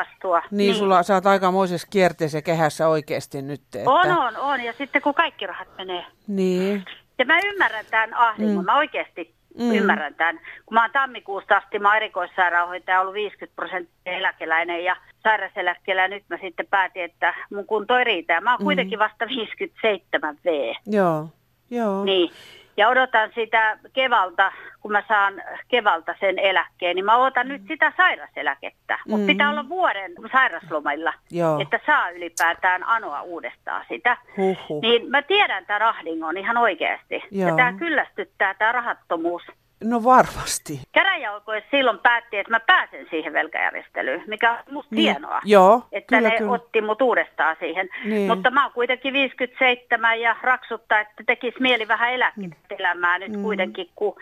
niin, 0.52 0.76
sulla 0.76 1.04
sä 1.04 1.14
oot 1.14 1.26
aikamoisessa 1.26 1.88
kierteessä 1.92 2.42
kehässä 2.42 2.88
oikeasti 2.88 3.42
nyt. 3.42 3.62
Että... 3.76 3.90
On, 3.90 4.18
on, 4.18 4.38
on. 4.38 4.62
Ja 4.62 4.74
sitten 4.74 5.02
kun 5.02 5.14
kaikki 5.14 5.48
rahat 5.48 5.68
menee. 5.78 6.06
Niin. 6.28 6.86
Ja 7.20 7.26
mä 7.26 7.40
ymmärrän 7.46 7.86
tämän 7.92 8.14
ahdingon. 8.14 8.64
Mm. 8.64 8.66
Mä 8.66 8.78
oikeasti 8.78 9.34
mm. 9.60 9.72
ymmärrän 9.72 10.16
tämän. 10.16 10.40
Kun 10.66 10.74
mä 10.74 10.82
oon 10.82 10.92
tammikuusta 10.94 11.58
asti, 11.58 11.80
mä 11.80 11.98
erikoissairaanhoitaja 11.98 13.02
ollut 13.02 13.14
50 13.14 13.56
prosenttia 13.56 14.14
eläkeläinen 14.14 14.84
ja 14.84 14.96
sairauseläkkeellä. 15.24 16.02
Ja 16.02 16.08
nyt 16.08 16.24
mä 16.30 16.38
sitten 16.42 16.68
päätin, 16.70 17.04
että 17.04 17.34
mun 17.54 17.66
kunto 17.66 17.98
ei 17.98 18.04
riitä. 18.04 18.42
Mä 18.42 18.52
oon 18.52 18.60
mm. 18.60 18.64
kuitenkin 18.64 19.00
vasta 19.00 19.28
57 19.28 20.38
V. 20.46 20.74
Joo, 20.86 21.30
joo. 21.70 22.04
Niin 22.06 22.32
ja 22.78 22.90
odotan 22.90 23.32
sitä 23.36 23.78
kevalta, 23.94 24.52
kun 24.82 24.92
mä 24.92 25.04
saan 25.08 25.42
kevalta 25.68 26.16
sen 26.20 26.40
eläkkeen, 26.40 26.96
niin 26.96 27.06
mä 27.06 27.18
odotan 27.18 27.48
mm. 27.48 27.54
nyt 27.54 27.62
sitä 27.68 27.94
sairaseläkettä. 27.98 29.00
Mutta 29.08 29.24
mm. 29.24 29.28
pitää 29.28 29.50
olla 29.50 29.70
vuoden 29.70 30.12
sairaslomilla, 30.32 31.14
Joo. 31.32 31.60
että 31.60 31.80
saa 31.86 32.10
ylipäätään 32.10 32.84
anoa 32.84 33.22
uudestaan 33.22 33.86
sitä. 33.90 34.18
Huhhuh. 34.38 34.82
Niin 34.82 35.10
mä 35.10 35.22
tiedän 35.22 35.66
tämän 35.66 35.82
rahdingon 35.82 36.38
ihan 36.38 36.58
oikeasti. 36.58 37.24
Joo. 37.32 37.50
Ja 37.50 37.56
tämä 37.56 37.74
kyllästyttää 37.74 38.54
tämä 38.54 38.72
rahattomuus. 38.72 39.44
No 39.84 40.04
varmasti. 40.04 40.80
Käräjäoikeus 40.92 41.64
silloin 41.72 42.00
päätti, 42.00 42.38
että 42.38 42.52
mä 42.52 42.60
pääsen 42.60 43.08
siihen 43.10 43.34
velkajärjestelyyn, 43.34 44.24
mikä 44.28 44.52
on 44.52 44.58
musta 44.72 44.96
niin. 44.96 45.04
hienoa. 45.04 45.42
Joo, 45.46 45.82
että 45.92 46.16
kyllä, 46.16 46.30
ne 46.30 46.38
kyllä. 46.38 46.52
otti 46.52 46.82
mut 46.82 47.02
uudestaan 47.02 47.56
siihen. 47.60 47.90
Niin. 48.06 48.28
Mutta 48.28 48.52
mä 48.52 48.64
oon 48.64 48.74
kuitenkin 48.74 49.14
57 49.14 50.22
ja 50.22 50.36
raksuttaa, 50.42 51.00
että 51.00 51.24
tekisi 51.26 51.62
mieli 51.62 51.88
vähän 51.88 52.14
eläkettä 52.14 52.76
elämää 52.80 53.20
nyt 53.20 53.32
mm. 53.32 53.42
kuitenkin, 53.42 53.90
kun 53.96 54.16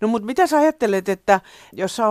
No 0.00 0.08
mutta 0.08 0.26
mitä 0.26 0.46
sä 0.46 0.56
ajattelet, 0.56 1.08
että 1.08 1.40
jos 1.72 1.96
sä 1.96 2.02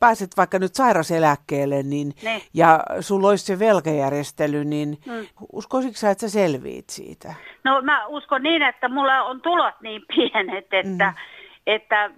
pääset 0.00 0.30
vaikka 0.36 0.58
nyt 0.58 0.74
sairaseläkkeelle 0.74 1.82
niin, 1.82 2.12
ne. 2.22 2.42
ja 2.54 2.80
sulla 3.00 3.28
olisi 3.28 3.44
se 3.44 3.58
velkajärjestely, 3.58 4.64
niin 4.64 4.98
mm. 5.06 5.26
uskoisitko 5.52 5.96
sä, 5.98 6.10
että 6.10 6.20
sä 6.20 6.28
selviit 6.28 6.90
siitä? 6.90 7.34
No 7.64 7.82
mä 7.82 8.06
uskon 8.06 8.42
niin, 8.42 8.62
että 8.62 8.88
mulla 8.88 9.22
on 9.22 9.40
tulot 9.40 9.74
niin 9.82 10.02
pienet, 10.14 10.66
että 10.72 11.06
mm 11.06 11.14
että 11.74 12.10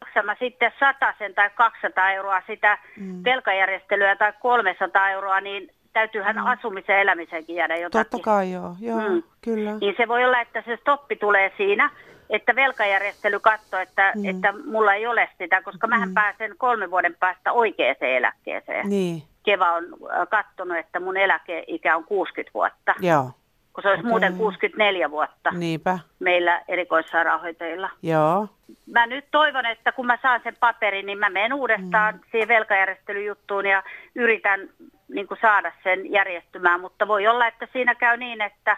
maksan 0.00 0.26
mä 0.26 0.36
sitten 0.38 0.72
sen 1.18 1.34
tai 1.34 1.50
200 1.54 2.10
euroa 2.10 2.42
sitä 2.46 2.78
mm. 2.96 3.24
velkajärjestelyä 3.24 4.16
tai 4.16 4.32
300 4.40 5.10
euroa, 5.10 5.40
niin 5.40 5.70
täytyyhän 5.92 6.36
mm. 6.36 6.46
asumisen 6.46 6.94
ja 6.94 7.00
elämisenkin 7.00 7.56
jäädä 7.56 7.76
jotakin. 7.76 8.10
Totta 8.10 8.24
kai 8.24 8.52
joo, 8.52 8.76
joo 8.80 9.00
mm. 9.00 9.22
kyllä. 9.40 9.72
Niin 9.80 9.94
se 9.96 10.08
voi 10.08 10.24
olla, 10.24 10.40
että 10.40 10.62
se 10.66 10.76
stoppi 10.76 11.16
tulee 11.16 11.52
siinä, 11.56 11.90
että 12.30 12.56
velkajärjestely 12.56 13.40
katsoo, 13.40 13.80
että, 13.80 14.12
mm. 14.16 14.24
että 14.24 14.54
mulla 14.64 14.94
ei 14.94 15.06
ole 15.06 15.28
sitä, 15.38 15.62
koska 15.62 15.86
mm. 15.86 15.90
mähän 15.90 16.14
pääsen 16.14 16.54
kolmen 16.58 16.90
vuoden 16.90 17.16
päästä 17.20 17.52
oikeaan 17.52 17.96
eläkkeeseen. 18.00 18.88
Niin. 18.88 19.22
Keva 19.44 19.72
on 19.72 19.84
äh, 19.84 20.28
katsonut, 20.28 20.76
että 20.76 21.00
mun 21.00 21.16
eläkeikä 21.16 21.96
on 21.96 22.04
60 22.04 22.50
vuotta. 22.54 22.94
Joo 23.00 23.30
kun 23.76 23.82
se 23.82 23.88
olisi 23.88 24.00
okay. 24.00 24.10
muuten 24.10 24.36
64 24.36 25.10
vuotta 25.10 25.50
Niinpä. 25.50 25.98
meillä 26.18 26.62
erikoissairaanhoitajilla. 26.68 27.90
Joo. 28.02 28.48
Mä 28.86 29.06
nyt 29.06 29.24
toivon, 29.30 29.66
että 29.66 29.92
kun 29.92 30.06
mä 30.06 30.18
saan 30.22 30.40
sen 30.44 30.56
paperin, 30.60 31.06
niin 31.06 31.18
mä 31.18 31.30
menen 31.30 31.52
uudestaan 31.52 32.14
mm. 32.14 32.20
siihen 32.30 32.48
velkajärjestelyjuttuun 32.48 33.66
ja 33.66 33.82
yritän 34.14 34.68
niin 35.08 35.26
kuin 35.26 35.38
saada 35.40 35.72
sen 35.82 36.12
järjestymään, 36.12 36.80
mutta 36.80 37.08
voi 37.08 37.26
olla, 37.26 37.46
että 37.46 37.68
siinä 37.72 37.94
käy 37.94 38.16
niin, 38.16 38.42
että, 38.42 38.76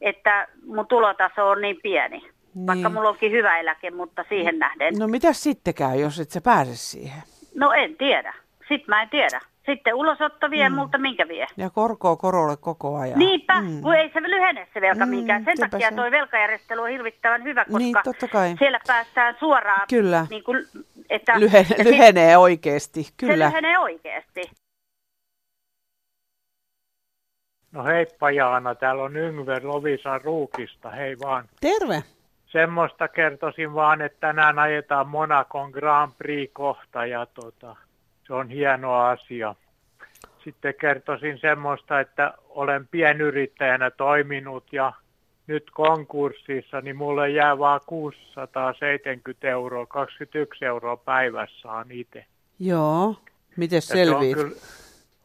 että 0.00 0.48
mun 0.66 0.86
tulotaso 0.86 1.48
on 1.48 1.60
niin 1.60 1.78
pieni. 1.82 2.18
Niin. 2.18 2.66
Vaikka 2.66 2.88
mulla 2.88 3.08
onkin 3.08 3.32
hyvä 3.32 3.58
eläke, 3.58 3.90
mutta 3.90 4.24
siihen 4.28 4.58
nähden. 4.58 4.94
No 4.98 5.08
mitä 5.08 5.32
sitten 5.32 5.74
käy, 5.74 5.96
jos 6.00 6.20
et 6.20 6.30
sä 6.30 6.40
pääse 6.40 6.76
siihen? 6.76 7.22
No 7.54 7.72
en 7.72 7.96
tiedä. 7.96 8.34
Sitten 8.58 8.86
mä 8.88 9.02
en 9.02 9.08
tiedä. 9.08 9.40
Sitten 9.66 9.94
ulosotto 9.94 10.50
vie 10.50 10.68
mm. 10.68 10.74
multa 10.74 10.98
minkä 10.98 11.28
vie. 11.28 11.46
Ja 11.56 11.70
korkoa 11.70 12.16
korolle 12.16 12.56
koko 12.56 12.96
ajan. 12.96 13.18
Niinpä, 13.18 13.60
mm. 13.60 13.80
kun 13.80 13.94
ei 13.94 14.10
se 14.12 14.22
lyhene 14.22 14.68
se 14.74 14.80
velka 14.80 15.06
mm, 15.06 15.10
minkään. 15.10 15.44
Sen 15.44 15.70
takia 15.70 15.90
se. 15.90 15.96
toi 15.96 16.10
velkajärjestely 16.10 16.80
on 16.80 16.88
hirvittävän 16.88 17.44
hyvä, 17.44 17.64
koska 17.64 17.78
niin, 17.78 17.96
totta 18.04 18.28
kai. 18.28 18.54
siellä 18.58 18.80
päästään 18.86 19.36
suoraan. 19.38 19.86
Kyllä. 19.88 20.26
Niin 20.30 20.44
kuin, 20.44 20.64
että, 21.10 21.40
Lyhe, 21.40 21.66
lyhenee 21.84 22.30
sit, 22.30 22.38
oikeasti, 22.38 23.06
kyllä. 23.16 23.44
Se 23.44 23.48
lyhenee 23.48 23.78
oikeasti. 23.78 24.50
No 27.72 27.84
heippa 27.84 28.30
Jaana, 28.30 28.74
täällä 28.74 29.02
on 29.02 29.16
Yngve 29.16 29.60
Lovisa 29.62 30.18
Ruukista, 30.18 30.90
hei 30.90 31.16
vaan. 31.18 31.48
Terve. 31.60 32.02
Semmoista 32.46 33.08
kertoisin 33.08 33.74
vaan, 33.74 34.02
että 34.02 34.20
tänään 34.20 34.58
ajetaan 34.58 35.08
Monacon 35.08 35.70
Grand 35.70 36.12
Prix 36.18 36.50
kohta 36.52 37.06
ja 37.06 37.26
tota, 37.26 37.76
se 38.26 38.34
on 38.34 38.48
hieno 38.48 38.94
asia. 38.94 39.54
Sitten 40.44 40.74
kertoisin 40.80 41.38
semmoista, 41.38 42.00
että 42.00 42.34
olen 42.48 42.88
pienyrittäjänä 42.88 43.90
toiminut 43.90 44.72
ja 44.72 44.92
nyt 45.46 45.70
konkurssissa, 45.70 46.80
niin 46.80 46.96
mulle 46.96 47.30
jää 47.30 47.58
vaan 47.58 47.80
670 47.86 49.48
euroa, 49.48 49.86
21 49.86 50.64
euroa 50.64 50.96
päivässä 50.96 51.72
on 51.72 51.90
itse. 51.90 52.26
Joo, 52.58 53.16
miten 53.56 53.82
selviit? 53.82 54.38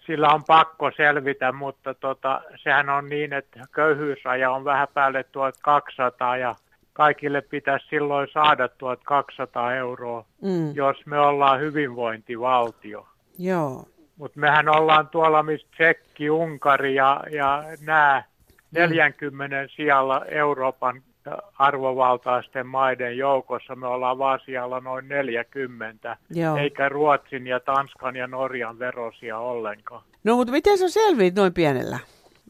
Sillä 0.06 0.28
on 0.28 0.44
pakko 0.44 0.92
selvitä, 0.98 1.52
mutta 1.52 1.94
tota, 1.94 2.42
sehän 2.64 2.90
on 2.90 3.10
niin, 3.10 3.34
että 3.34 3.60
köyhyysraja 3.72 4.52
on 4.52 4.66
vähän 4.66 4.88
päälle 4.94 5.24
1200 5.24 6.38
ja 6.38 6.56
kaikille 7.00 7.42
pitäisi 7.42 7.88
silloin 7.90 8.28
saada 8.34 8.68
1200 8.68 9.76
euroa, 9.76 10.26
mm. 10.42 10.76
jos 10.76 10.98
me 11.06 11.20
ollaan 11.20 11.60
hyvinvointivaltio. 11.60 13.08
Joo. 13.38 13.86
Mutta 14.18 14.40
mehän 14.40 14.70
ollaan 14.70 15.08
tuolla, 15.08 15.44
missä 15.44 15.68
Tsekki, 15.72 16.30
Unkari 16.30 16.96
ja, 16.96 17.24
ja 17.32 17.64
nämä 17.86 18.24
40 18.72 19.56
mm. 19.56 19.70
sijalla 19.76 20.26
Euroopan 20.26 21.02
arvovaltaisten 21.60 22.68
maiden 22.68 23.18
joukossa. 23.18 23.76
Me 23.76 23.88
ollaan 23.88 24.18
vaan 24.18 24.40
siellä 24.46 24.80
noin 24.80 25.08
40, 25.08 26.18
Joo. 26.30 26.58
eikä 26.58 26.90
Ruotsin 26.90 27.48
ja 27.48 27.60
Tanskan 27.60 28.16
ja 28.16 28.28
Norjan 28.28 28.80
verosia 28.80 29.38
ollenkaan. 29.38 30.02
No 30.24 30.36
mutta 30.36 30.52
miten 30.52 30.78
sä 30.78 30.90
selviit 30.90 31.36
noin 31.36 31.54
pienellä? 31.54 32.00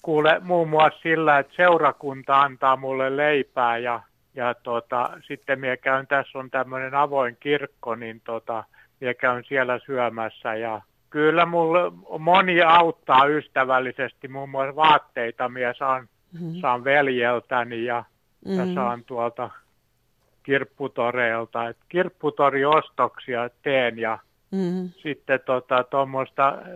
Kuule 0.01 0.39
muun 0.43 0.69
muassa 0.69 0.99
sillä, 1.03 1.39
että 1.39 1.53
seurakunta 1.55 2.41
antaa 2.41 2.75
mulle 2.75 3.17
leipää 3.17 3.77
ja 3.77 4.01
ja 4.35 4.53
tota, 4.53 5.09
sitten 5.27 5.59
minä 5.59 5.77
käyn, 5.77 6.07
tässä 6.07 6.39
on 6.39 6.49
tämmöinen 6.49 6.95
avoin 6.95 7.37
kirkko, 7.39 7.95
niin 7.95 8.21
tota, 8.25 8.63
minä 8.99 9.13
käyn 9.13 9.43
siellä 9.47 9.79
syömässä 9.85 10.55
ja 10.55 10.81
kyllä 11.09 11.45
mulle 11.45 11.91
moni 12.19 12.61
auttaa 12.61 13.25
ystävällisesti, 13.25 14.27
muun 14.27 14.49
muassa 14.49 14.75
vaatteita 14.75 15.49
minä 15.49 15.73
saan, 15.73 16.07
mm-hmm. 16.33 16.61
saan 16.61 16.83
veljeltäni 16.83 17.85
ja, 17.85 18.03
mm-hmm. 18.45 18.59
ja 18.59 18.73
saan 18.73 19.03
tuolta 19.03 19.49
kirpputoreilta, 20.43 21.67
että 21.67 21.85
kirpputoriostoksia 21.89 23.49
teen 23.61 23.99
ja 23.99 24.19
mm-hmm. 24.51 24.89
sitten 25.03 25.39
tuommoista 25.89 26.51
tota, 26.51 26.69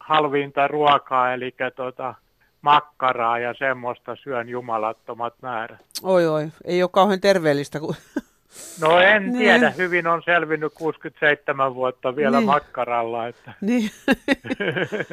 halvinta 0.00 0.68
ruokaa, 0.68 1.32
eli 1.32 1.54
tota, 1.76 2.14
makkaraa 2.62 3.38
ja 3.38 3.54
semmoista 3.58 4.16
syön 4.22 4.48
jumalattomat 4.48 5.34
määrät. 5.42 5.80
Oi 6.02 6.26
oi, 6.26 6.48
ei 6.64 6.82
ole 6.82 6.90
kauhean 6.92 7.20
terveellistä. 7.20 7.80
Kun... 7.80 7.94
No 8.80 9.00
en 9.00 9.22
niin. 9.22 9.38
tiedä, 9.38 9.70
hyvin 9.70 10.06
on 10.06 10.22
selvinnyt 10.24 10.72
67 10.74 11.74
vuotta 11.74 12.16
vielä 12.16 12.36
niin. 12.36 12.46
makkaralla. 12.46 13.26
Että. 13.26 13.52
Niin. 13.60 13.90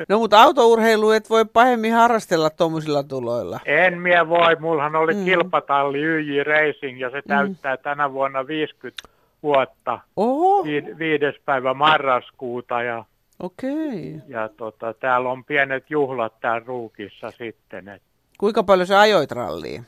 no 0.10 0.19
mutta 0.19 0.41
autourheilu 0.41 1.12
et 1.12 1.29
voi 1.29 1.45
pahemmin 1.45 1.93
harrastella 1.93 2.49
tuommoisilla 2.49 3.03
tuloilla. 3.03 3.60
En 3.65 4.01
mie 4.01 4.29
voi, 4.29 4.55
mullahan 4.60 4.95
oli 4.95 5.13
mm. 5.13 5.25
kilpatalli 5.25 6.01
YJ 6.01 6.43
Racing 6.43 6.99
ja 6.99 7.10
se 7.10 7.17
mm. 7.17 7.27
täyttää 7.27 7.75
mm. 7.75 7.81
tänä 7.83 8.13
vuonna 8.13 8.47
50 8.47 9.10
vuotta. 9.43 9.99
Oho. 10.15 10.63
Vi- 10.63 10.97
viides 10.97 11.36
päivä 11.45 11.73
marraskuuta 11.73 12.83
ja 12.83 13.05
Okei. 13.39 14.21
Ja 14.28 14.50
tota, 14.50 14.93
täällä 14.93 15.30
on 15.30 15.45
pienet 15.45 15.89
juhlat 15.89 16.39
täällä 16.39 16.63
Ruukissa 16.65 17.32
sitten. 17.32 17.88
Et... 17.88 18.02
Kuinka 18.38 18.63
paljon 18.63 18.88
se 18.88 18.95
ajoit 18.95 19.32
ralliin? 19.32 19.86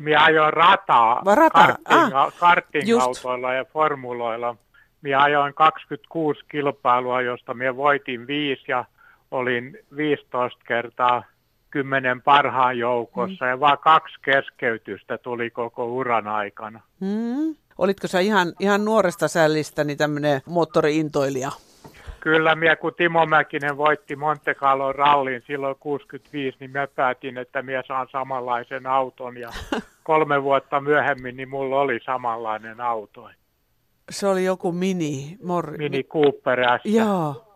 Minä 0.00 0.24
ajoin 0.24 0.52
rataa, 0.52 1.22
Va, 1.24 1.34
rata. 1.34 1.58
karting, 1.58 2.14
ah, 2.14 2.32
karting-autoilla 2.38 3.52
ja 3.54 3.64
formuloilla. 3.64 4.56
Minä 5.02 5.22
ajoin 5.22 5.54
26 5.54 6.40
kilpailua, 6.48 7.20
josta 7.20 7.54
minä 7.54 7.76
voitin 7.76 8.26
viisi 8.26 8.62
ja 8.68 8.84
olin 9.30 9.78
15 9.96 10.60
kertaa 10.66 11.22
kymmenen 11.70 12.22
parhaan 12.22 12.78
joukossa 12.78 13.44
mm. 13.44 13.50
ja 13.50 13.60
vaan 13.60 13.78
kaksi 13.78 14.14
keskeytystä 14.22 15.18
tuli 15.18 15.50
koko 15.50 15.86
uran 15.86 16.28
aikana. 16.28 16.80
Mm. 17.00 17.56
Olitko 17.78 18.08
sä 18.08 18.20
ihan, 18.20 18.52
ihan 18.60 18.84
nuoresta 18.84 19.28
sällistäni 19.28 19.96
tämmöinen 19.96 20.40
moottoriintoilija? 20.46 21.50
Kyllä, 22.20 22.54
minä 22.54 22.76
kun 22.76 22.94
Timo 22.94 23.26
Mäkinen 23.26 23.76
voitti 23.76 24.16
Monte 24.16 24.54
Carlo 24.54 24.92
rallin 24.92 25.42
silloin 25.46 25.76
65, 25.80 26.56
niin 26.60 26.70
mä 26.70 26.86
päätin, 26.86 27.38
että 27.38 27.62
minä 27.62 27.82
saan 27.86 28.08
samanlaisen 28.12 28.86
auton 28.86 29.36
ja 29.36 29.48
kolme 30.02 30.42
vuotta 30.42 30.80
myöhemmin 30.80 31.36
niin 31.36 31.48
mulla 31.48 31.80
oli 31.80 32.00
samanlainen 32.04 32.80
auto. 32.80 33.30
Se 34.10 34.26
oli 34.26 34.44
joku 34.44 34.72
mini, 34.72 35.38
mor... 35.44 35.70
Mini 35.78 36.02
Cooper 36.02 36.60
S. 36.78 36.84
Joo. 36.84 37.46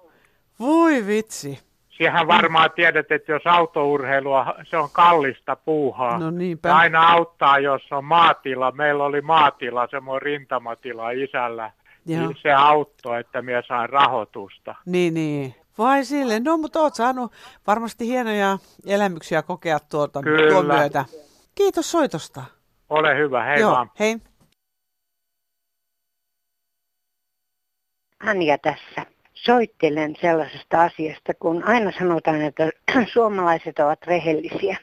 Voi 0.61 1.07
vitsi. 1.07 1.59
Siihen 1.89 2.27
varmaan 2.27 2.71
tiedät, 2.71 3.13
että 3.13 3.33
jos 3.33 3.47
autourheilua, 3.47 4.55
se 4.65 4.77
on 4.77 4.89
kallista 4.93 5.57
puuhaa. 5.57 6.19
No 6.19 6.31
niinpä. 6.31 6.77
Aina 6.77 7.09
auttaa, 7.09 7.59
jos 7.59 7.83
on 7.93 8.05
maatila. 8.05 8.73
Meillä 8.73 9.05
oli 9.05 9.21
maatila, 9.21 9.89
semmoinen 9.91 10.23
rintamatila 10.23 11.11
isällä. 11.11 11.71
Joo. 12.07 12.27
Niin 12.27 12.37
se 12.43 12.53
auttoi, 12.53 13.21
että 13.21 13.43
minä 13.43 13.63
sain 13.69 13.91
rahoitusta. 13.91 14.75
Niin, 14.87 15.15
niin. 15.15 15.55
Vai 15.79 16.05
sille? 16.05 16.41
No, 16.41 16.57
mutta 16.57 16.81
oot 16.81 16.95
saanut 16.95 17.33
varmasti 17.67 18.07
hienoja 18.07 18.59
elämyksiä 18.87 19.43
kokea 19.43 19.79
tuota, 19.81 20.21
tuon 20.51 20.67
myötä. 20.67 21.05
Kiitos 21.55 21.91
soitosta. 21.91 22.45
Ole 22.91 23.17
hyvä, 23.17 23.45
hei 23.45 23.61
Joo, 23.61 23.73
vaan. 23.73 23.91
hei. 23.99 24.17
Anja 28.21 28.59
tässä. 28.59 29.07
Soittelen 29.35 30.17
sellaisesta 30.21 30.83
asiasta, 30.83 31.33
kun 31.39 31.65
aina 31.65 31.93
sanotaan, 31.99 32.43
että 32.43 32.71
suomalaiset 33.13 33.79
ovat 33.79 34.07
rehellisiä. 34.07 34.77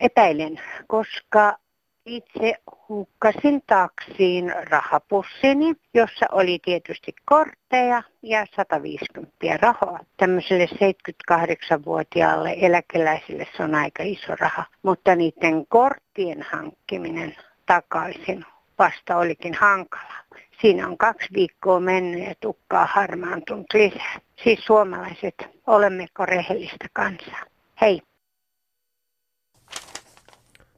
Epäilen, 0.00 0.60
koska 0.86 1.58
itse 2.06 2.54
hukkasin 2.88 3.62
taksiin 3.66 4.52
rahapussini, 4.70 5.74
jossa 5.94 6.26
oli 6.32 6.58
tietysti 6.64 7.14
kortteja 7.24 8.02
ja 8.22 8.46
150 8.56 9.36
rahaa. 9.60 9.98
Tämmöiselle 10.16 10.66
78-vuotiaalle 10.66 12.56
eläkeläisille 12.60 13.46
se 13.56 13.62
on 13.62 13.74
aika 13.74 14.02
iso 14.02 14.36
raha, 14.40 14.64
mutta 14.82 15.16
niiden 15.16 15.66
korttien 15.66 16.42
hankkiminen 16.42 17.36
takaisin 17.66 18.44
vasta 18.78 19.16
olikin 19.16 19.54
hankala. 19.54 20.14
Siinä 20.60 20.88
on 20.88 20.98
kaksi 20.98 21.28
viikkoa 21.34 21.80
mennyt 21.80 22.28
ja 22.28 22.34
tukkaa 22.40 22.86
harmaantunut 22.86 23.66
lisää. 23.74 24.20
Siis 24.44 24.64
suomalaiset, 24.64 25.34
olemmeko 25.66 26.26
rehellistä 26.26 26.86
kansaa? 26.92 27.42
Hei! 27.80 28.02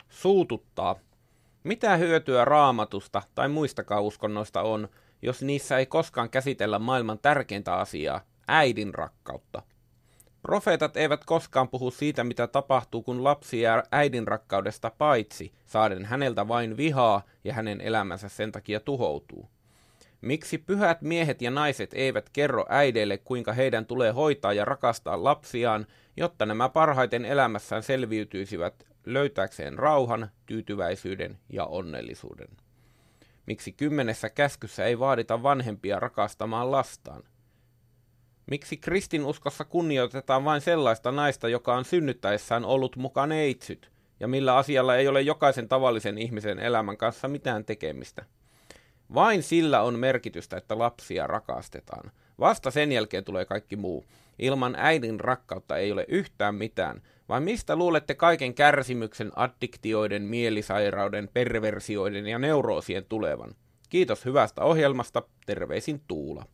Suututtaa. 0.09 0.97
Mitä 1.65 1.97
hyötyä 1.97 2.45
raamatusta 2.45 3.23
tai 3.35 3.49
muistakaan 3.49 4.03
uskonnoista 4.03 4.63
on, 4.63 4.89
jos 5.23 5.43
niissä 5.43 5.79
ei 5.79 5.87
koskaan 5.87 6.31
käsitellä 6.31 6.79
maailman 6.79 7.19
tärkeintä 7.19 7.75
asiaa, 7.75 8.21
äidin 8.49 8.95
rakkautta? 8.95 9.63
Profeetat 10.43 10.97
eivät 10.97 11.25
koskaan 11.25 11.69
puhu 11.69 11.91
siitä, 11.91 12.25
mitä 12.25 12.47
tapahtuu, 12.47 13.03
kun 13.03 13.25
lapsi 13.25 13.61
jää 13.61 13.83
äidin 13.93 14.29
rakkaudesta 14.29 14.91
paitsi, 14.99 15.53
saaden 15.67 16.05
häneltä 16.05 16.49
vain 16.49 16.77
vihaa 16.77 17.23
ja 17.45 17.55
hänen 17.55 17.81
elämänsä 17.81 18.29
sen 18.29 18.53
takia 18.53 18.81
tuhoutuu. 18.81 19.49
Miksi 20.21 20.59
pyhät 20.59 21.03
miehet 21.03 21.43
ja 21.43 21.51
naiset 21.51 21.91
eivät 21.95 22.31
kerro 22.33 22.67
äideille, 22.69 23.19
kuinka 23.19 23.53
heidän 23.53 23.87
tulee 23.87 24.11
hoitaa 24.11 24.53
ja 24.53 24.65
rakastaa 24.65 25.25
lapsiaan, 25.25 25.87
jotta 26.17 26.47
nämä 26.47 26.69
parhaiten 26.69 27.25
elämässään 27.25 27.83
selviytyisivät 27.83 28.94
löytääkseen 29.07 29.79
rauhan, 29.79 30.31
tyytyväisyyden 30.47 31.39
ja 31.53 31.65
onnellisuuden? 31.65 32.49
Miksi 33.47 33.73
kymmenessä 33.73 34.31
käskyssä 34.31 34.85
ei 34.85 34.99
vaadita 34.99 35.43
vanhempia 35.43 36.01
rakastamaan 36.01 36.71
lastaan? 36.71 37.23
Miksi 38.51 38.77
kristinuskossa 38.77 39.65
kunnioitetaan 39.65 40.45
vain 40.45 40.61
sellaista 40.61 41.13
naista, 41.13 41.49
joka 41.49 41.75
on 41.75 41.85
synnyttäessään 41.85 42.65
ollut 42.65 42.97
mukaan 42.97 43.29
neitsyt, 43.29 43.91
ja 44.21 44.29
millä 44.29 44.57
asialla 44.57 44.97
ei 44.97 45.09
ole 45.09 45.23
jokaisen 45.23 45.69
tavallisen 45.69 46.19
ihmisen 46.19 46.59
elämän 46.59 46.97
kanssa 46.97 47.29
mitään 47.29 47.65
tekemistä? 47.65 48.25
Vain 49.15 49.43
sillä 49.43 49.83
on 49.83 49.99
merkitystä, 49.99 50.57
että 50.57 50.79
lapsia 50.79 51.27
rakastetaan. 51.27 52.11
Vasta 52.41 52.71
sen 52.71 52.93
jälkeen 52.93 53.25
tulee 53.25 53.45
kaikki 53.45 53.77
muu. 53.77 54.05
Ilman 54.39 54.75
äidin 54.79 55.21
rakkautta 55.21 55.77
ei 55.77 55.93
ole 55.93 56.05
yhtään 56.09 56.55
mitään. 56.55 57.03
Vai 57.29 57.41
mistä 57.41 57.77
luulette 57.77 58.15
kaiken 58.15 58.55
kärsimyksen, 58.55 59.33
addiktioiden, 59.37 60.23
mielisairauden, 60.23 61.29
perversioiden 61.33 62.27
ja 62.27 62.39
neuroosien 62.39 63.05
tulevan? 63.09 63.51
Kiitos 63.91 64.25
hyvästä 64.25 64.65
ohjelmasta. 64.65 65.23
Terveisin 65.47 66.01
Tuula. 66.09 66.45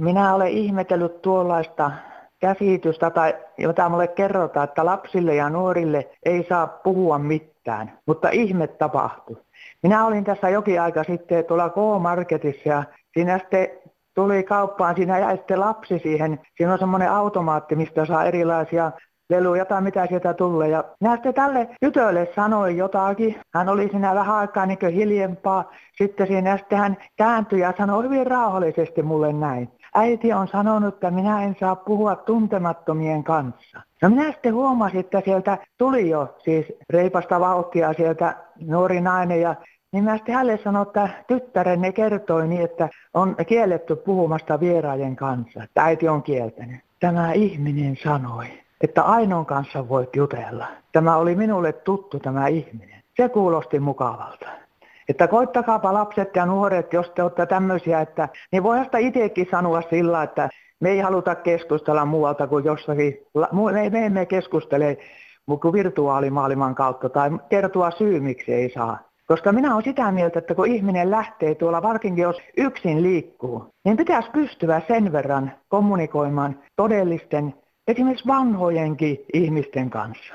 Minä 0.00 0.34
olen 0.34 0.48
ihmetellyt 0.48 1.22
tuollaista 1.22 1.90
käsitystä, 2.38 3.10
tai 3.10 3.34
jota 3.58 3.88
mulle 3.88 4.08
kerrotaan, 4.08 4.68
että 4.68 4.84
lapsille 4.86 5.34
ja 5.34 5.50
nuorille 5.50 6.10
ei 6.24 6.46
saa 6.48 6.66
puhua 6.66 7.18
mitään, 7.18 7.98
mutta 8.06 8.30
ihme 8.30 8.66
tapahtui. 8.66 9.36
Minä 9.82 10.06
olin 10.06 10.24
tässä 10.24 10.48
jokin 10.48 10.80
aika 10.80 11.04
sitten 11.04 11.44
tuolla 11.44 11.70
K-Marketissa 11.70 12.68
ja 12.68 12.84
siinä 13.14 13.38
sitten 13.38 13.68
tuli 14.14 14.42
kauppaan, 14.42 14.96
siinä 14.96 15.18
jäi 15.18 15.36
sitten 15.36 15.60
lapsi 15.60 15.98
siihen. 15.98 16.40
Siinä 16.56 16.72
on 16.72 16.78
semmoinen 16.78 17.10
automaatti, 17.10 17.76
mistä 17.76 18.06
saa 18.06 18.24
erilaisia 18.24 18.92
leluja 19.30 19.64
tai 19.64 19.82
mitä 19.82 20.06
sieltä 20.06 20.34
tulee. 20.34 20.68
Ja 20.68 20.84
minä 21.00 21.14
sitten 21.14 21.34
tälle 21.34 21.68
tytölle 21.80 22.28
sanoin 22.34 22.76
jotakin. 22.76 23.40
Hän 23.54 23.68
oli 23.68 23.88
siinä 23.88 24.14
vähän 24.14 24.36
aikaa 24.36 24.66
niin 24.66 24.78
hiljempaa. 24.94 25.72
Sitten 25.96 26.26
siinä 26.26 26.56
sitten 26.56 26.78
hän 26.78 26.96
kääntyi 27.16 27.60
ja 27.60 27.72
sanoi 27.78 28.04
hyvin 28.04 28.26
rauhallisesti 28.26 29.02
mulle 29.02 29.32
näin. 29.32 29.68
Äiti 29.94 30.32
on 30.32 30.48
sanonut, 30.48 30.94
että 30.94 31.10
minä 31.10 31.42
en 31.42 31.56
saa 31.60 31.76
puhua 31.76 32.16
tuntemattomien 32.16 33.24
kanssa. 33.24 33.80
No 34.02 34.10
minä 34.10 34.32
sitten 34.32 34.54
huomasin, 34.54 35.00
että 35.00 35.22
sieltä 35.24 35.58
tuli 35.78 36.10
jo 36.10 36.36
siis 36.38 36.66
reipasta 36.90 37.40
vauhtia 37.40 37.92
sieltä 37.92 38.36
nuori 38.60 39.00
nainen 39.00 39.40
ja 39.40 39.54
niin 39.92 40.04
mä 40.04 40.16
sitten 40.16 40.34
hänelle 40.34 40.60
sanoin, 40.64 40.86
että 40.86 41.08
tyttärenne 41.26 41.92
kertoi 41.92 42.48
niin, 42.48 42.62
että 42.62 42.88
on 43.14 43.36
kielletty 43.46 43.96
puhumasta 43.96 44.60
vieraiden 44.60 45.16
kanssa, 45.16 45.62
että 45.62 45.84
äiti 45.84 46.08
on 46.08 46.22
kieltänyt. 46.22 46.80
Tämä 47.00 47.32
ihminen 47.32 47.96
sanoi, 48.02 48.46
että 48.80 49.02
Ainon 49.02 49.46
kanssa 49.46 49.88
voit 49.88 50.16
jutella. 50.16 50.66
Tämä 50.92 51.16
oli 51.16 51.34
minulle 51.34 51.72
tuttu 51.72 52.18
tämä 52.18 52.46
ihminen. 52.46 53.02
Se 53.16 53.28
kuulosti 53.28 53.80
mukavalta. 53.80 54.46
Että 55.08 55.28
koittakaapa 55.28 55.94
lapset 55.94 56.36
ja 56.36 56.46
nuoret, 56.46 56.92
jos 56.92 57.10
te 57.10 57.22
olette 57.22 57.46
tämmöisiä, 57.46 58.00
että 58.00 58.28
niin 58.52 58.62
voi 58.62 58.84
sitä 58.84 58.98
itsekin 58.98 59.48
sanoa 59.50 59.82
sillä, 59.90 60.22
että 60.22 60.48
me 60.80 60.90
ei 60.90 61.00
haluta 61.00 61.34
keskustella 61.34 62.04
muualta 62.04 62.46
kuin 62.46 62.64
jossakin, 62.64 63.18
me, 63.52 63.90
me 63.90 64.06
emme 64.06 64.26
keskustele 64.26 64.98
virtuaalimaailman 65.72 66.74
kautta 66.74 67.08
tai 67.08 67.30
kertoa 67.48 67.90
syy, 67.90 68.20
miksi 68.20 68.52
ei 68.52 68.70
saa. 68.70 69.11
Koska 69.32 69.52
minä 69.52 69.72
olen 69.74 69.84
sitä 69.84 70.12
mieltä, 70.12 70.38
että 70.38 70.54
kun 70.54 70.66
ihminen 70.66 71.10
lähtee 71.10 71.54
tuolla, 71.54 71.82
varsinkin 71.82 72.22
jos 72.22 72.36
yksin 72.56 73.02
liikkuu, 73.02 73.66
niin 73.84 73.96
pitäisi 73.96 74.30
pystyä 74.30 74.82
sen 74.88 75.12
verran 75.12 75.52
kommunikoimaan 75.68 76.62
todellisten, 76.76 77.54
esimerkiksi 77.88 78.26
vanhojenkin 78.26 79.24
ihmisten 79.34 79.90
kanssa. 79.90 80.34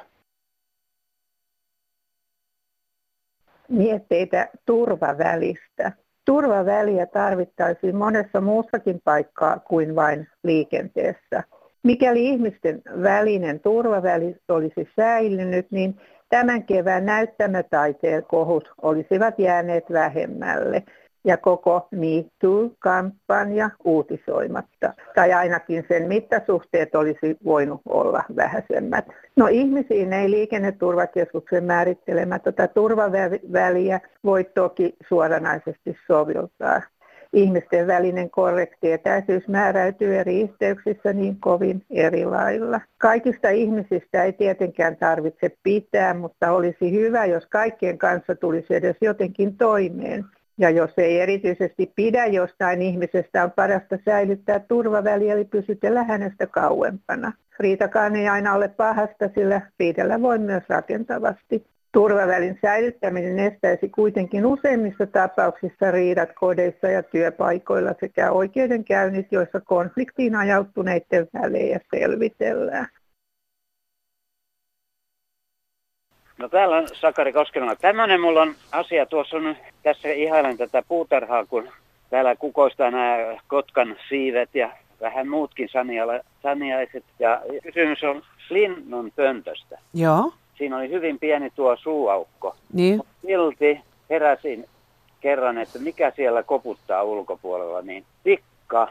Mietteitä 3.69 4.49
turvavälistä. 4.65 5.91
Turvaväliä 6.25 7.05
tarvittaisiin 7.05 7.95
monessa 7.95 8.41
muussakin 8.41 9.01
paikkaa 9.03 9.59
kuin 9.59 9.95
vain 9.95 10.27
liikenteessä. 10.43 11.43
Mikäli 11.83 12.29
ihmisten 12.29 12.81
välinen 13.03 13.59
turvaväli 13.59 14.35
olisi 14.49 14.89
säilynyt, 14.95 15.71
niin 15.71 16.01
Tämän 16.29 16.63
kevään 16.63 17.05
näyttämötaiteen 17.05 18.23
kohut 18.23 18.71
olisivat 18.81 19.39
jääneet 19.39 19.85
vähemmälle 19.91 20.83
ja 21.23 21.37
koko 21.37 21.87
MeToo-kampanja 21.91 23.69
uutisoimatta. 23.83 24.93
Tai 25.15 25.33
ainakin 25.33 25.85
sen 25.87 26.07
mittasuhteet 26.07 26.95
olisi 26.95 27.37
voinut 27.45 27.81
olla 27.89 28.23
vähäisemmät. 28.35 29.05
No 29.35 29.47
ihmisiin 29.47 30.13
ei 30.13 30.31
liikenneturvakeskuksen 30.31 31.63
määrittelemä 31.63 32.39
tätä 32.39 32.67
turvaväliä 32.67 33.99
voi 34.23 34.43
toki 34.43 34.95
suoranaisesti 35.07 35.97
soviltaa. 36.07 36.81
Ihmisten 37.33 37.87
välinen 37.87 38.29
korrekti 38.29 38.91
etäisyys 38.91 39.47
määräytyy 39.47 40.17
eri 40.17 40.41
yhteyksissä 40.41 41.13
niin 41.13 41.39
kovin 41.39 41.83
eri 41.89 42.25
lailla. 42.25 42.81
Kaikista 42.97 43.49
ihmisistä 43.49 44.23
ei 44.23 44.33
tietenkään 44.33 44.97
tarvitse 44.97 45.51
pitää, 45.63 46.13
mutta 46.13 46.51
olisi 46.51 46.91
hyvä, 46.91 47.25
jos 47.25 47.45
kaikkien 47.45 47.97
kanssa 47.97 48.35
tulisi 48.35 48.75
edes 48.75 48.95
jotenkin 49.01 49.57
toimeen. 49.57 50.25
Ja 50.57 50.69
jos 50.69 50.91
ei 50.97 51.19
erityisesti 51.19 51.91
pidä 51.95 52.25
jostain 52.25 52.81
ihmisestä, 52.81 53.43
on 53.43 53.51
parasta 53.51 53.97
säilyttää 54.05 54.59
turvaväli 54.59 55.29
eli 55.29 55.45
pysytellä 55.45 56.03
hänestä 56.03 56.47
kauempana. 56.47 57.33
Riitakaan 57.59 58.15
ei 58.15 58.27
aina 58.27 58.53
ole 58.53 58.67
pahasta, 58.67 59.29
sillä 59.35 59.61
riidellä 59.79 60.21
voi 60.21 60.39
myös 60.39 60.63
rakentavasti. 60.69 61.65
Turvavälin 61.97 62.59
säilyttäminen 62.61 63.39
estäisi 63.39 63.89
kuitenkin 63.89 64.45
useimmissa 64.45 65.07
tapauksissa 65.07 65.91
riidat 65.91 66.29
kodeissa 66.39 66.87
ja 66.87 67.03
työpaikoilla 67.03 67.93
sekä 67.99 68.31
oikeudenkäynnit, 68.31 69.27
joissa 69.31 69.61
konfliktiin 69.61 70.35
ajautuneiden 70.35 71.27
välejä 71.33 71.79
selvitellään. 71.95 72.87
No 76.37 76.49
täällä 76.49 76.77
on 76.77 76.87
Sakari 76.93 77.33
Koskenala. 77.33 77.75
Tämmöinen 77.75 78.21
mulla 78.21 78.41
on 78.41 78.55
asia. 78.71 79.05
Tuossa 79.05 79.37
on, 79.37 79.55
tässä 79.83 80.09
ihailen 80.09 80.57
tätä 80.57 80.83
puutarhaa, 80.87 81.45
kun 81.45 81.69
täällä 82.09 82.35
kukoistaa 82.35 82.91
nämä 82.91 83.17
kotkan 83.47 83.95
siivet 84.09 84.49
ja 84.53 84.69
vähän 85.01 85.27
muutkin 85.27 85.69
saniala, 85.69 86.13
saniaiset. 86.43 87.03
Ja 87.19 87.41
kysymys 87.63 88.03
on 88.03 88.21
linnun 88.49 89.11
pöntöstä. 89.15 89.79
Joo. 89.93 90.31
Siinä 90.57 90.77
oli 90.77 90.89
hyvin 90.89 91.19
pieni 91.19 91.49
tuo 91.49 91.75
suuaukko. 91.75 92.55
Niin. 92.73 93.01
Silti 93.21 93.81
heräsin 94.09 94.65
kerran, 95.21 95.57
että 95.57 95.79
mikä 95.79 96.11
siellä 96.15 96.43
koputtaa 96.43 97.03
ulkopuolella, 97.03 97.81
niin 97.81 98.05
tikka, 98.23 98.87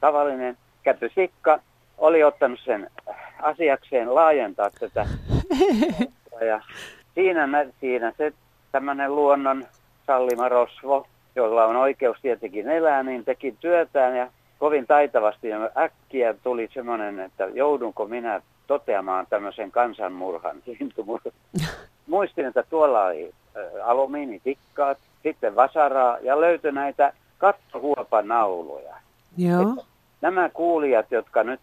tavallinen 0.00 0.56
käpysikka, 0.82 1.60
oli 1.98 2.24
ottanut 2.24 2.60
sen 2.64 2.90
asiakseen 3.42 4.14
laajentaa 4.14 4.70
tätä 4.80 5.06
ja 6.50 6.60
siinä, 7.14 7.46
mä, 7.46 7.64
siinä 7.80 8.12
se 8.18 8.32
tämmöinen 8.72 9.16
luonnon 9.16 9.64
sallima 10.06 10.48
rosvo, 10.48 11.06
jolla 11.36 11.64
on 11.64 11.76
oikeus 11.76 12.16
tietenkin 12.22 12.68
elää, 12.68 13.02
niin 13.02 13.24
teki 13.24 13.54
työtään 13.60 14.16
ja 14.16 14.28
kovin 14.58 14.86
taitavasti 14.86 15.48
ja 15.48 15.70
äkkiä 15.76 16.34
tuli 16.42 16.68
semmoinen, 16.74 17.20
että 17.20 17.44
joudunko 17.44 18.06
minä 18.06 18.42
toteamaan 18.66 19.26
tämmöisen 19.30 19.70
kansanmurhan, 19.70 20.56
lintumurhan. 20.80 21.32
Muistin, 22.06 22.46
että 22.46 22.64
tuolla 22.70 23.04
oli 23.04 23.32
alumiinitikkaat, 23.82 24.98
sitten 25.22 25.56
vasaraa 25.56 26.18
ja 26.18 26.40
löytyi 26.40 26.72
näitä 26.72 27.12
kattohuopanauloja. 27.38 28.94
Joo. 29.36 29.60
Että 29.62 29.84
nämä 30.20 30.48
kuulijat, 30.48 31.10
jotka 31.10 31.44
nyt 31.44 31.60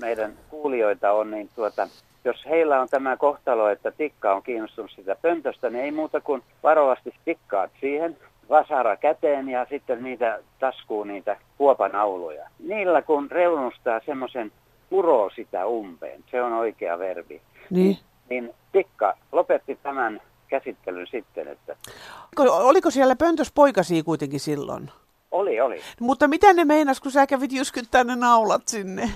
meidän 0.00 0.32
kuulijoita 0.50 1.12
on, 1.12 1.30
niin 1.30 1.50
tuota, 1.54 1.88
jos 2.24 2.46
heillä 2.46 2.80
on 2.80 2.88
tämä 2.88 3.16
kohtalo, 3.16 3.68
että 3.68 3.90
tikka 3.90 4.34
on 4.34 4.42
kiinnostunut 4.42 4.90
sitä 4.90 5.16
pöntöstä, 5.22 5.70
niin 5.70 5.84
ei 5.84 5.90
muuta 5.90 6.20
kuin 6.20 6.42
varovasti 6.62 7.14
tikkaat 7.24 7.70
siihen, 7.80 8.16
vasara 8.48 8.96
käteen 8.96 9.48
ja 9.48 9.66
sitten 9.70 10.02
niitä 10.02 10.38
taskuun 10.58 11.08
niitä 11.08 11.36
huopanauluja. 11.58 12.48
Niillä 12.58 13.02
kun 13.02 13.30
reunustaa 13.30 14.00
semmoisen 14.06 14.52
puroo 14.92 15.30
sitä 15.34 15.66
umpeen, 15.66 16.24
se 16.30 16.42
on 16.42 16.52
oikea 16.52 16.98
verbi. 16.98 17.42
Niin. 17.70 17.98
Niin 18.30 18.54
tikka 18.72 19.14
lopetti 19.32 19.78
tämän 19.82 20.20
käsittelyn 20.48 21.06
sitten, 21.10 21.48
että... 21.48 21.76
Oliko 22.38 22.90
siellä 22.90 23.16
pöntös 23.16 23.52
poikasia 23.54 24.02
kuitenkin 24.02 24.40
silloin? 24.40 24.90
Oli, 25.30 25.60
oli. 25.60 25.80
Mutta 26.00 26.28
mitä 26.28 26.52
ne 26.52 26.64
meinas, 26.64 27.00
kun 27.00 27.12
sä 27.12 27.26
kävit 27.26 27.52
jyskyttää 27.52 28.04
ne 28.04 28.16
naulat 28.16 28.68
sinne? 28.68 29.10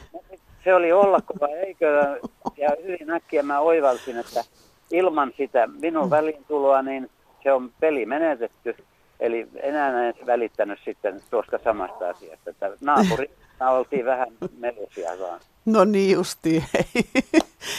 Se 0.64 0.74
oli 0.74 0.92
ollakova, 0.92 1.48
eikö? 1.48 2.20
Ja 2.56 2.68
hyvin 2.84 3.10
äkkiä 3.10 3.42
mä 3.42 3.60
oivalsin, 3.60 4.18
että 4.18 4.44
ilman 4.90 5.32
sitä 5.36 5.66
minun 5.66 6.10
väliintuloa, 6.10 6.82
niin 6.82 7.10
se 7.42 7.52
on 7.52 7.72
peli 7.80 8.06
menetetty. 8.06 8.76
Eli 9.20 9.48
enää 9.62 10.08
en 10.08 10.14
välittänyt 10.26 10.78
sitten 10.84 11.20
tuosta 11.30 11.58
samasta 11.64 12.08
asiasta. 12.08 12.50
Naapuri 12.80 13.30
oltiin 13.76 14.04
vähän 14.04 14.28
melusia 14.58 15.10
vaan. 15.20 15.40
No 15.66 15.84
niin 15.84 16.14
justi. 16.14 16.64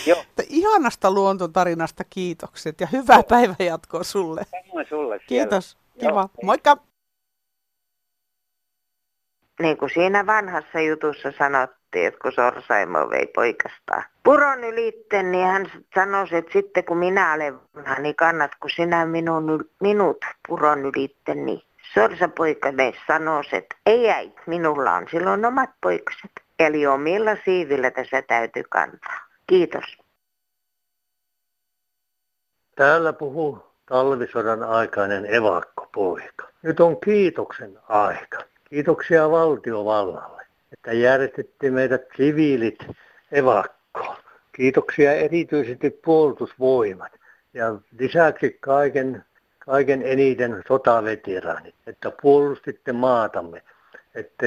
Joo. 0.08 0.24
Ihanasta 0.50 1.12
luontotarinasta 1.12 2.04
kiitokset 2.10 2.82
ja 2.82 2.88
hyvää 2.92 3.24
päivänjatkoa 3.24 4.04
sulle. 4.04 4.42
Samoin 4.52 4.86
sulle. 4.90 5.20
Kiitos. 5.28 5.72
Siellä. 5.72 5.88
Kiva. 6.00 6.20
Joo, 6.20 6.30
Moikka. 6.44 6.78
Niin 9.60 9.78
kuin 9.78 9.92
siinä 9.94 10.26
vanhassa 10.26 10.80
jutussa 10.80 11.32
sanottiin, 11.38 12.08
että 12.08 12.20
kun 12.22 12.32
Sorsaimo 12.32 13.10
vei 13.10 13.28
poikastaan 13.28 14.04
puron 14.24 14.64
ylitte, 14.64 15.24
niin 15.24 15.48
hän 15.48 15.72
sanoi, 15.96 16.28
että 16.32 16.54
sitten 16.54 16.86
kun 16.86 16.98
minä 16.98 17.34
olen 17.34 17.60
vanha, 17.76 17.96
niin 17.96 18.16
kannatko 18.16 18.70
sinä 18.76 19.06
minun, 19.06 19.66
minut 19.80 20.18
puron 20.48 20.80
ylitte, 20.86 21.36
niin 21.36 21.62
Sorsapoikainen 21.94 22.94
sanoi, 23.08 23.44
että 23.52 23.76
ei 23.86 24.10
äit, 24.10 24.34
minulla 24.46 24.94
on 24.94 25.06
silloin 25.12 25.46
omat 25.46 25.70
poikaset. 25.82 26.47
Eli 26.60 26.88
omilla 26.88 27.38
siivillä 27.46 27.92
tässä 27.92 28.22
täytyy 28.22 28.64
kantaa. 28.70 29.20
Kiitos. 29.48 29.98
Täällä 32.76 33.14
puhuu 33.14 33.60
talvisodan 33.86 34.64
aikainen 34.64 35.26
evakkopoika. 35.26 36.48
Nyt 36.62 36.80
on 36.80 37.00
kiitoksen 37.00 37.80
aika. 37.90 38.38
Kiitoksia 38.70 39.32
valtiovallalle, 39.32 40.46
että 40.74 40.94
järjestettiin 40.94 41.74
meidät 41.74 42.02
siviilit 42.18 42.80
evakkoon. 43.32 44.16
Kiitoksia 44.52 45.14
erityisesti 45.14 45.90
puolustusvoimat 45.90 47.12
ja 47.54 47.76
lisäksi 48.00 48.58
kaiken, 48.60 49.26
kaiken 49.60 50.02
eniten 50.02 50.64
sotaveteraanit, 50.68 51.76
että 51.88 52.12
puolustitte 52.22 52.94
maatamme, 52.94 53.64
että 54.16 54.46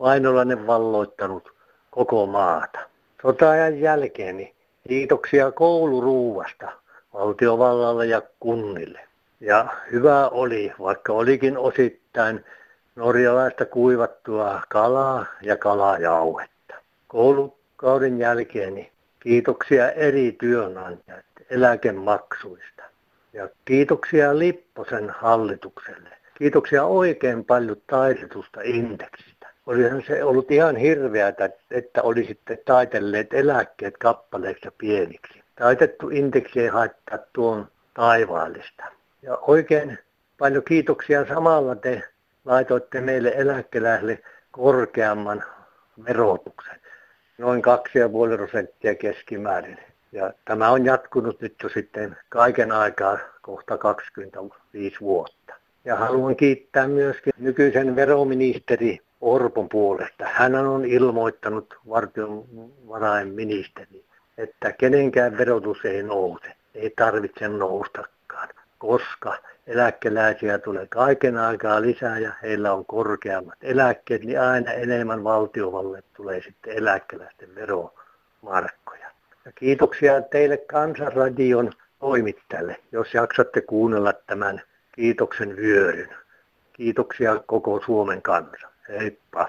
vainolainen 0.00 0.66
valloittanut 0.66 1.52
koko 1.90 2.26
maata. 2.26 2.78
Sotaajan 3.22 3.80
jälkeen 3.80 4.36
niin 4.36 4.54
kiitoksia 4.88 5.52
kouluruuvasta 5.52 6.72
valtiovallalle 7.14 8.06
ja 8.06 8.22
kunnille. 8.40 9.00
Ja 9.40 9.66
hyvä 9.92 10.28
oli, 10.28 10.72
vaikka 10.80 11.12
olikin 11.12 11.58
osittain 11.58 12.44
norjalaista 12.96 13.64
kuivattua 13.64 14.62
kalaa 14.68 15.26
ja 15.42 15.56
kalajauhetta. 15.56 16.74
Koulukauden 17.08 18.18
jälkeen 18.18 18.74
niin 18.74 18.90
kiitoksia 19.20 19.90
eri 19.90 20.36
työnantajat 20.40 21.24
eläkemaksuista. 21.50 22.82
Ja 23.32 23.48
kiitoksia 23.64 24.38
Lipposen 24.38 25.10
hallitukselle. 25.10 26.08
Kiitoksia 26.38 26.84
oikein 26.84 27.44
paljon 27.44 27.76
taitetusta 27.86 28.60
indeksistä. 28.64 29.35
Olihan 29.66 30.02
se 30.06 30.24
ollut 30.24 30.50
ihan 30.50 30.76
hirveätä, 30.76 31.50
että 31.70 32.02
olisitte 32.02 32.56
taitelleet 32.64 33.34
eläkkeet 33.34 33.96
kappaleiksi 33.98 34.68
pieniksi. 34.78 35.42
Taitettu 35.56 36.08
indeksi 36.08 36.60
ei 36.60 36.68
haittaa 36.68 37.18
tuon 37.32 37.68
taivaallista. 37.94 38.84
Ja 39.22 39.36
oikein 39.36 39.98
paljon 40.38 40.64
kiitoksia 40.64 41.26
samalla 41.26 41.76
te 41.76 42.02
laitoitte 42.44 43.00
meille 43.00 43.32
eläkeläisille 43.36 44.18
korkeamman 44.50 45.44
verotuksen, 46.04 46.80
noin 47.38 47.62
2,5 47.64 48.36
prosenttia 48.36 48.94
keskimäärin. 48.94 49.78
Ja 50.12 50.32
tämä 50.44 50.70
on 50.70 50.84
jatkunut 50.84 51.40
nyt 51.40 51.54
jo 51.62 51.68
sitten 51.68 52.16
kaiken 52.28 52.72
aikaa 52.72 53.18
kohta 53.42 53.78
25 53.78 55.00
vuotta. 55.00 55.54
Ja 55.84 55.96
haluan 55.96 56.36
kiittää 56.36 56.88
myöskin 56.88 57.32
nykyisen 57.38 57.96
veroministeri 57.96 59.00
Orpon 59.20 59.68
puolesta. 59.68 60.24
Hän 60.32 60.54
on 60.54 60.84
ilmoittanut 60.84 61.78
valtiovarainministeri, 61.88 64.04
että 64.38 64.72
kenenkään 64.72 65.38
verotus 65.38 65.84
ei 65.84 66.02
nouse. 66.02 66.52
Ei 66.74 66.92
tarvitse 66.96 67.48
noustakaan, 67.48 68.48
koska 68.78 69.38
eläkeläisiä 69.66 70.58
tulee 70.58 70.86
kaiken 70.86 71.38
aikaa 71.38 71.82
lisää 71.82 72.18
ja 72.18 72.32
heillä 72.42 72.72
on 72.72 72.86
korkeammat 72.86 73.58
eläkkeet, 73.62 74.24
niin 74.24 74.40
aina 74.40 74.72
enemmän 74.72 75.24
valtiovalle 75.24 76.02
tulee 76.16 76.42
sitten 76.42 76.76
eläkeläisten 76.76 77.54
veromarkkoja. 77.54 79.10
Ja 79.44 79.52
kiitoksia 79.54 80.22
teille 80.22 80.56
Kansanradion 80.56 81.72
toimittajalle, 82.00 82.76
jos 82.92 83.14
jaksatte 83.14 83.60
kuunnella 83.60 84.12
tämän 84.12 84.62
kiitoksen 84.92 85.56
vyöryn. 85.56 86.16
Kiitoksia 86.72 87.42
koko 87.46 87.82
Suomen 87.86 88.22
kansa. 88.22 88.68
Heippa. 88.88 89.48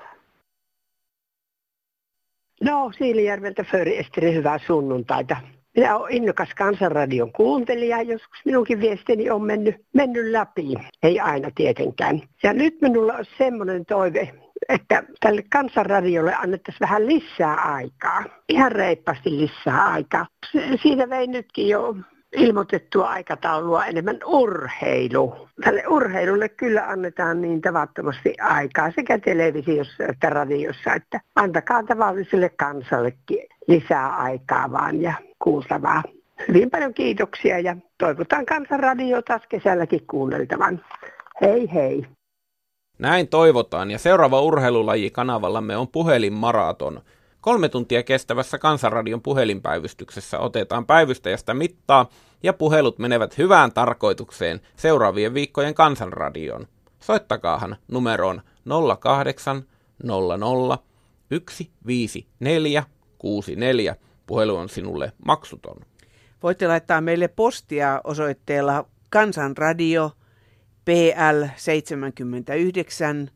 No, 2.63 2.91
Siilijärveltä 2.97 3.63
Föri 3.63 3.97
Esteri, 3.97 4.34
hyvää 4.34 4.60
sunnuntaita. 4.67 5.38
Minä 5.76 5.97
olen 5.97 6.13
innokas 6.13 6.50
kansanradion 6.58 7.32
kuuntelija. 7.32 8.02
Joskus 8.02 8.39
minunkin 8.45 8.80
viestini 8.80 9.30
on 9.30 9.43
mennyt, 9.43 9.76
mennyt 9.93 10.32
läpi. 10.32 10.73
Ei 11.04 11.19
aina 11.19 11.52
tietenkään. 11.56 12.21
Ja 12.43 12.54
nyt 12.54 12.82
minulla 12.82 13.13
on 13.13 13.26
semmoinen 13.38 13.86
toive, 13.86 14.34
että 14.69 15.04
tälle 15.19 15.43
kansanradiolle 15.52 16.36
annettaisiin 16.36 16.80
vähän 16.80 17.08
lisää 17.08 17.56
aikaa. 17.56 18.23
Ihan 18.50 18.71
reippaasti 18.71 19.38
lisää 19.38 19.88
aikaa. 19.91 20.26
Siinä 20.82 21.10
vei 21.10 21.28
nytkin 21.28 21.67
jo 21.67 21.95
ilmoitettua 22.35 23.09
aikataulua 23.09 23.85
enemmän 23.85 24.19
urheilu. 24.25 25.47
Tälle 25.63 25.83
urheilulle 25.87 26.49
kyllä 26.49 26.87
annetaan 26.87 27.41
niin 27.41 27.61
tavattomasti 27.61 28.33
aikaa 28.41 28.91
sekä 28.91 29.19
televisiossa 29.19 30.03
että 30.09 30.29
radiossa, 30.29 30.93
että 30.93 31.21
antakaa 31.35 31.83
tavalliselle 31.83 32.49
kansallekin 32.49 33.47
lisää 33.67 34.15
aikaa 34.15 34.71
vaan 34.71 35.01
ja 35.01 35.13
kuultavaa. 35.39 36.03
Hyvin 36.47 36.69
paljon 36.69 36.93
kiitoksia 36.93 37.59
ja 37.59 37.75
toivotaan 37.97 38.45
Kansanradio 38.45 39.21
taas 39.21 39.41
kesälläkin 39.49 40.07
kuunneltavan. 40.07 40.81
Hei 41.41 41.73
hei! 41.73 42.05
Näin 42.99 43.27
toivotaan 43.27 43.91
ja 43.91 43.97
seuraava 43.97 44.41
urheilulaji 44.41 45.11
kanavallamme 45.11 45.77
on 45.77 45.87
puhelinmaraton. 45.87 47.01
Kolme 47.47 47.69
tuntia 47.69 48.03
kestävässä 48.03 48.57
Kansanradion 48.57 49.21
puhelinpäivystyksessä 49.21 50.39
otetaan 50.39 50.86
päivystäjästä 50.86 51.53
mittaa 51.53 52.10
ja 52.43 52.53
puhelut 52.53 52.99
menevät 52.99 53.38
hyvään 53.38 53.71
tarkoitukseen 53.71 54.62
seuraavien 54.75 55.33
viikkojen 55.33 55.73
Kansanradion. 55.73 56.67
Soittakaahan 56.99 57.75
numeroon 57.88 58.41
08 58.99 59.63
00 60.03 60.77
154 61.29 62.83
64. 63.17 63.95
Puhelu 64.25 64.55
on 64.55 64.69
sinulle 64.69 65.12
maksuton. 65.25 65.77
Voitte 66.43 66.67
laittaa 66.67 67.01
meille 67.01 67.27
postia 67.27 68.01
osoitteella 68.03 68.86
Kansanradio 69.10 70.12
PL 70.86 71.45
79 71.55 73.29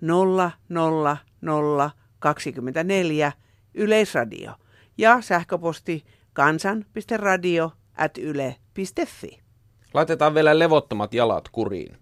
000 0.00 1.90
24 2.18 3.32
Yleisradio 3.76 4.52
ja 4.98 5.20
sähköposti 5.20 6.04
kansan.radio 6.32 7.70
at 7.96 8.18
yle.fi. 8.18 9.40
Laitetaan 9.94 10.34
vielä 10.34 10.58
levottomat 10.58 11.14
jalat 11.14 11.48
kuriin. 11.48 11.96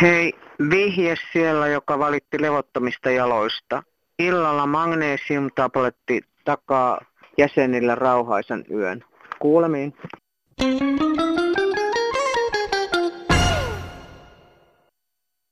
Hei, 0.00 0.32
vihje 0.70 1.14
siellä, 1.32 1.68
joka 1.68 1.98
valitti 1.98 2.42
levottomista 2.42 3.10
jaloista. 3.10 3.82
Illalla 4.18 4.66
magnesiumtabletti 4.66 6.20
takaa 6.44 7.00
jäsenillä 7.38 7.94
rauhaisen 7.94 8.64
yön. 8.70 9.04
Kuulemiin. 9.38 9.94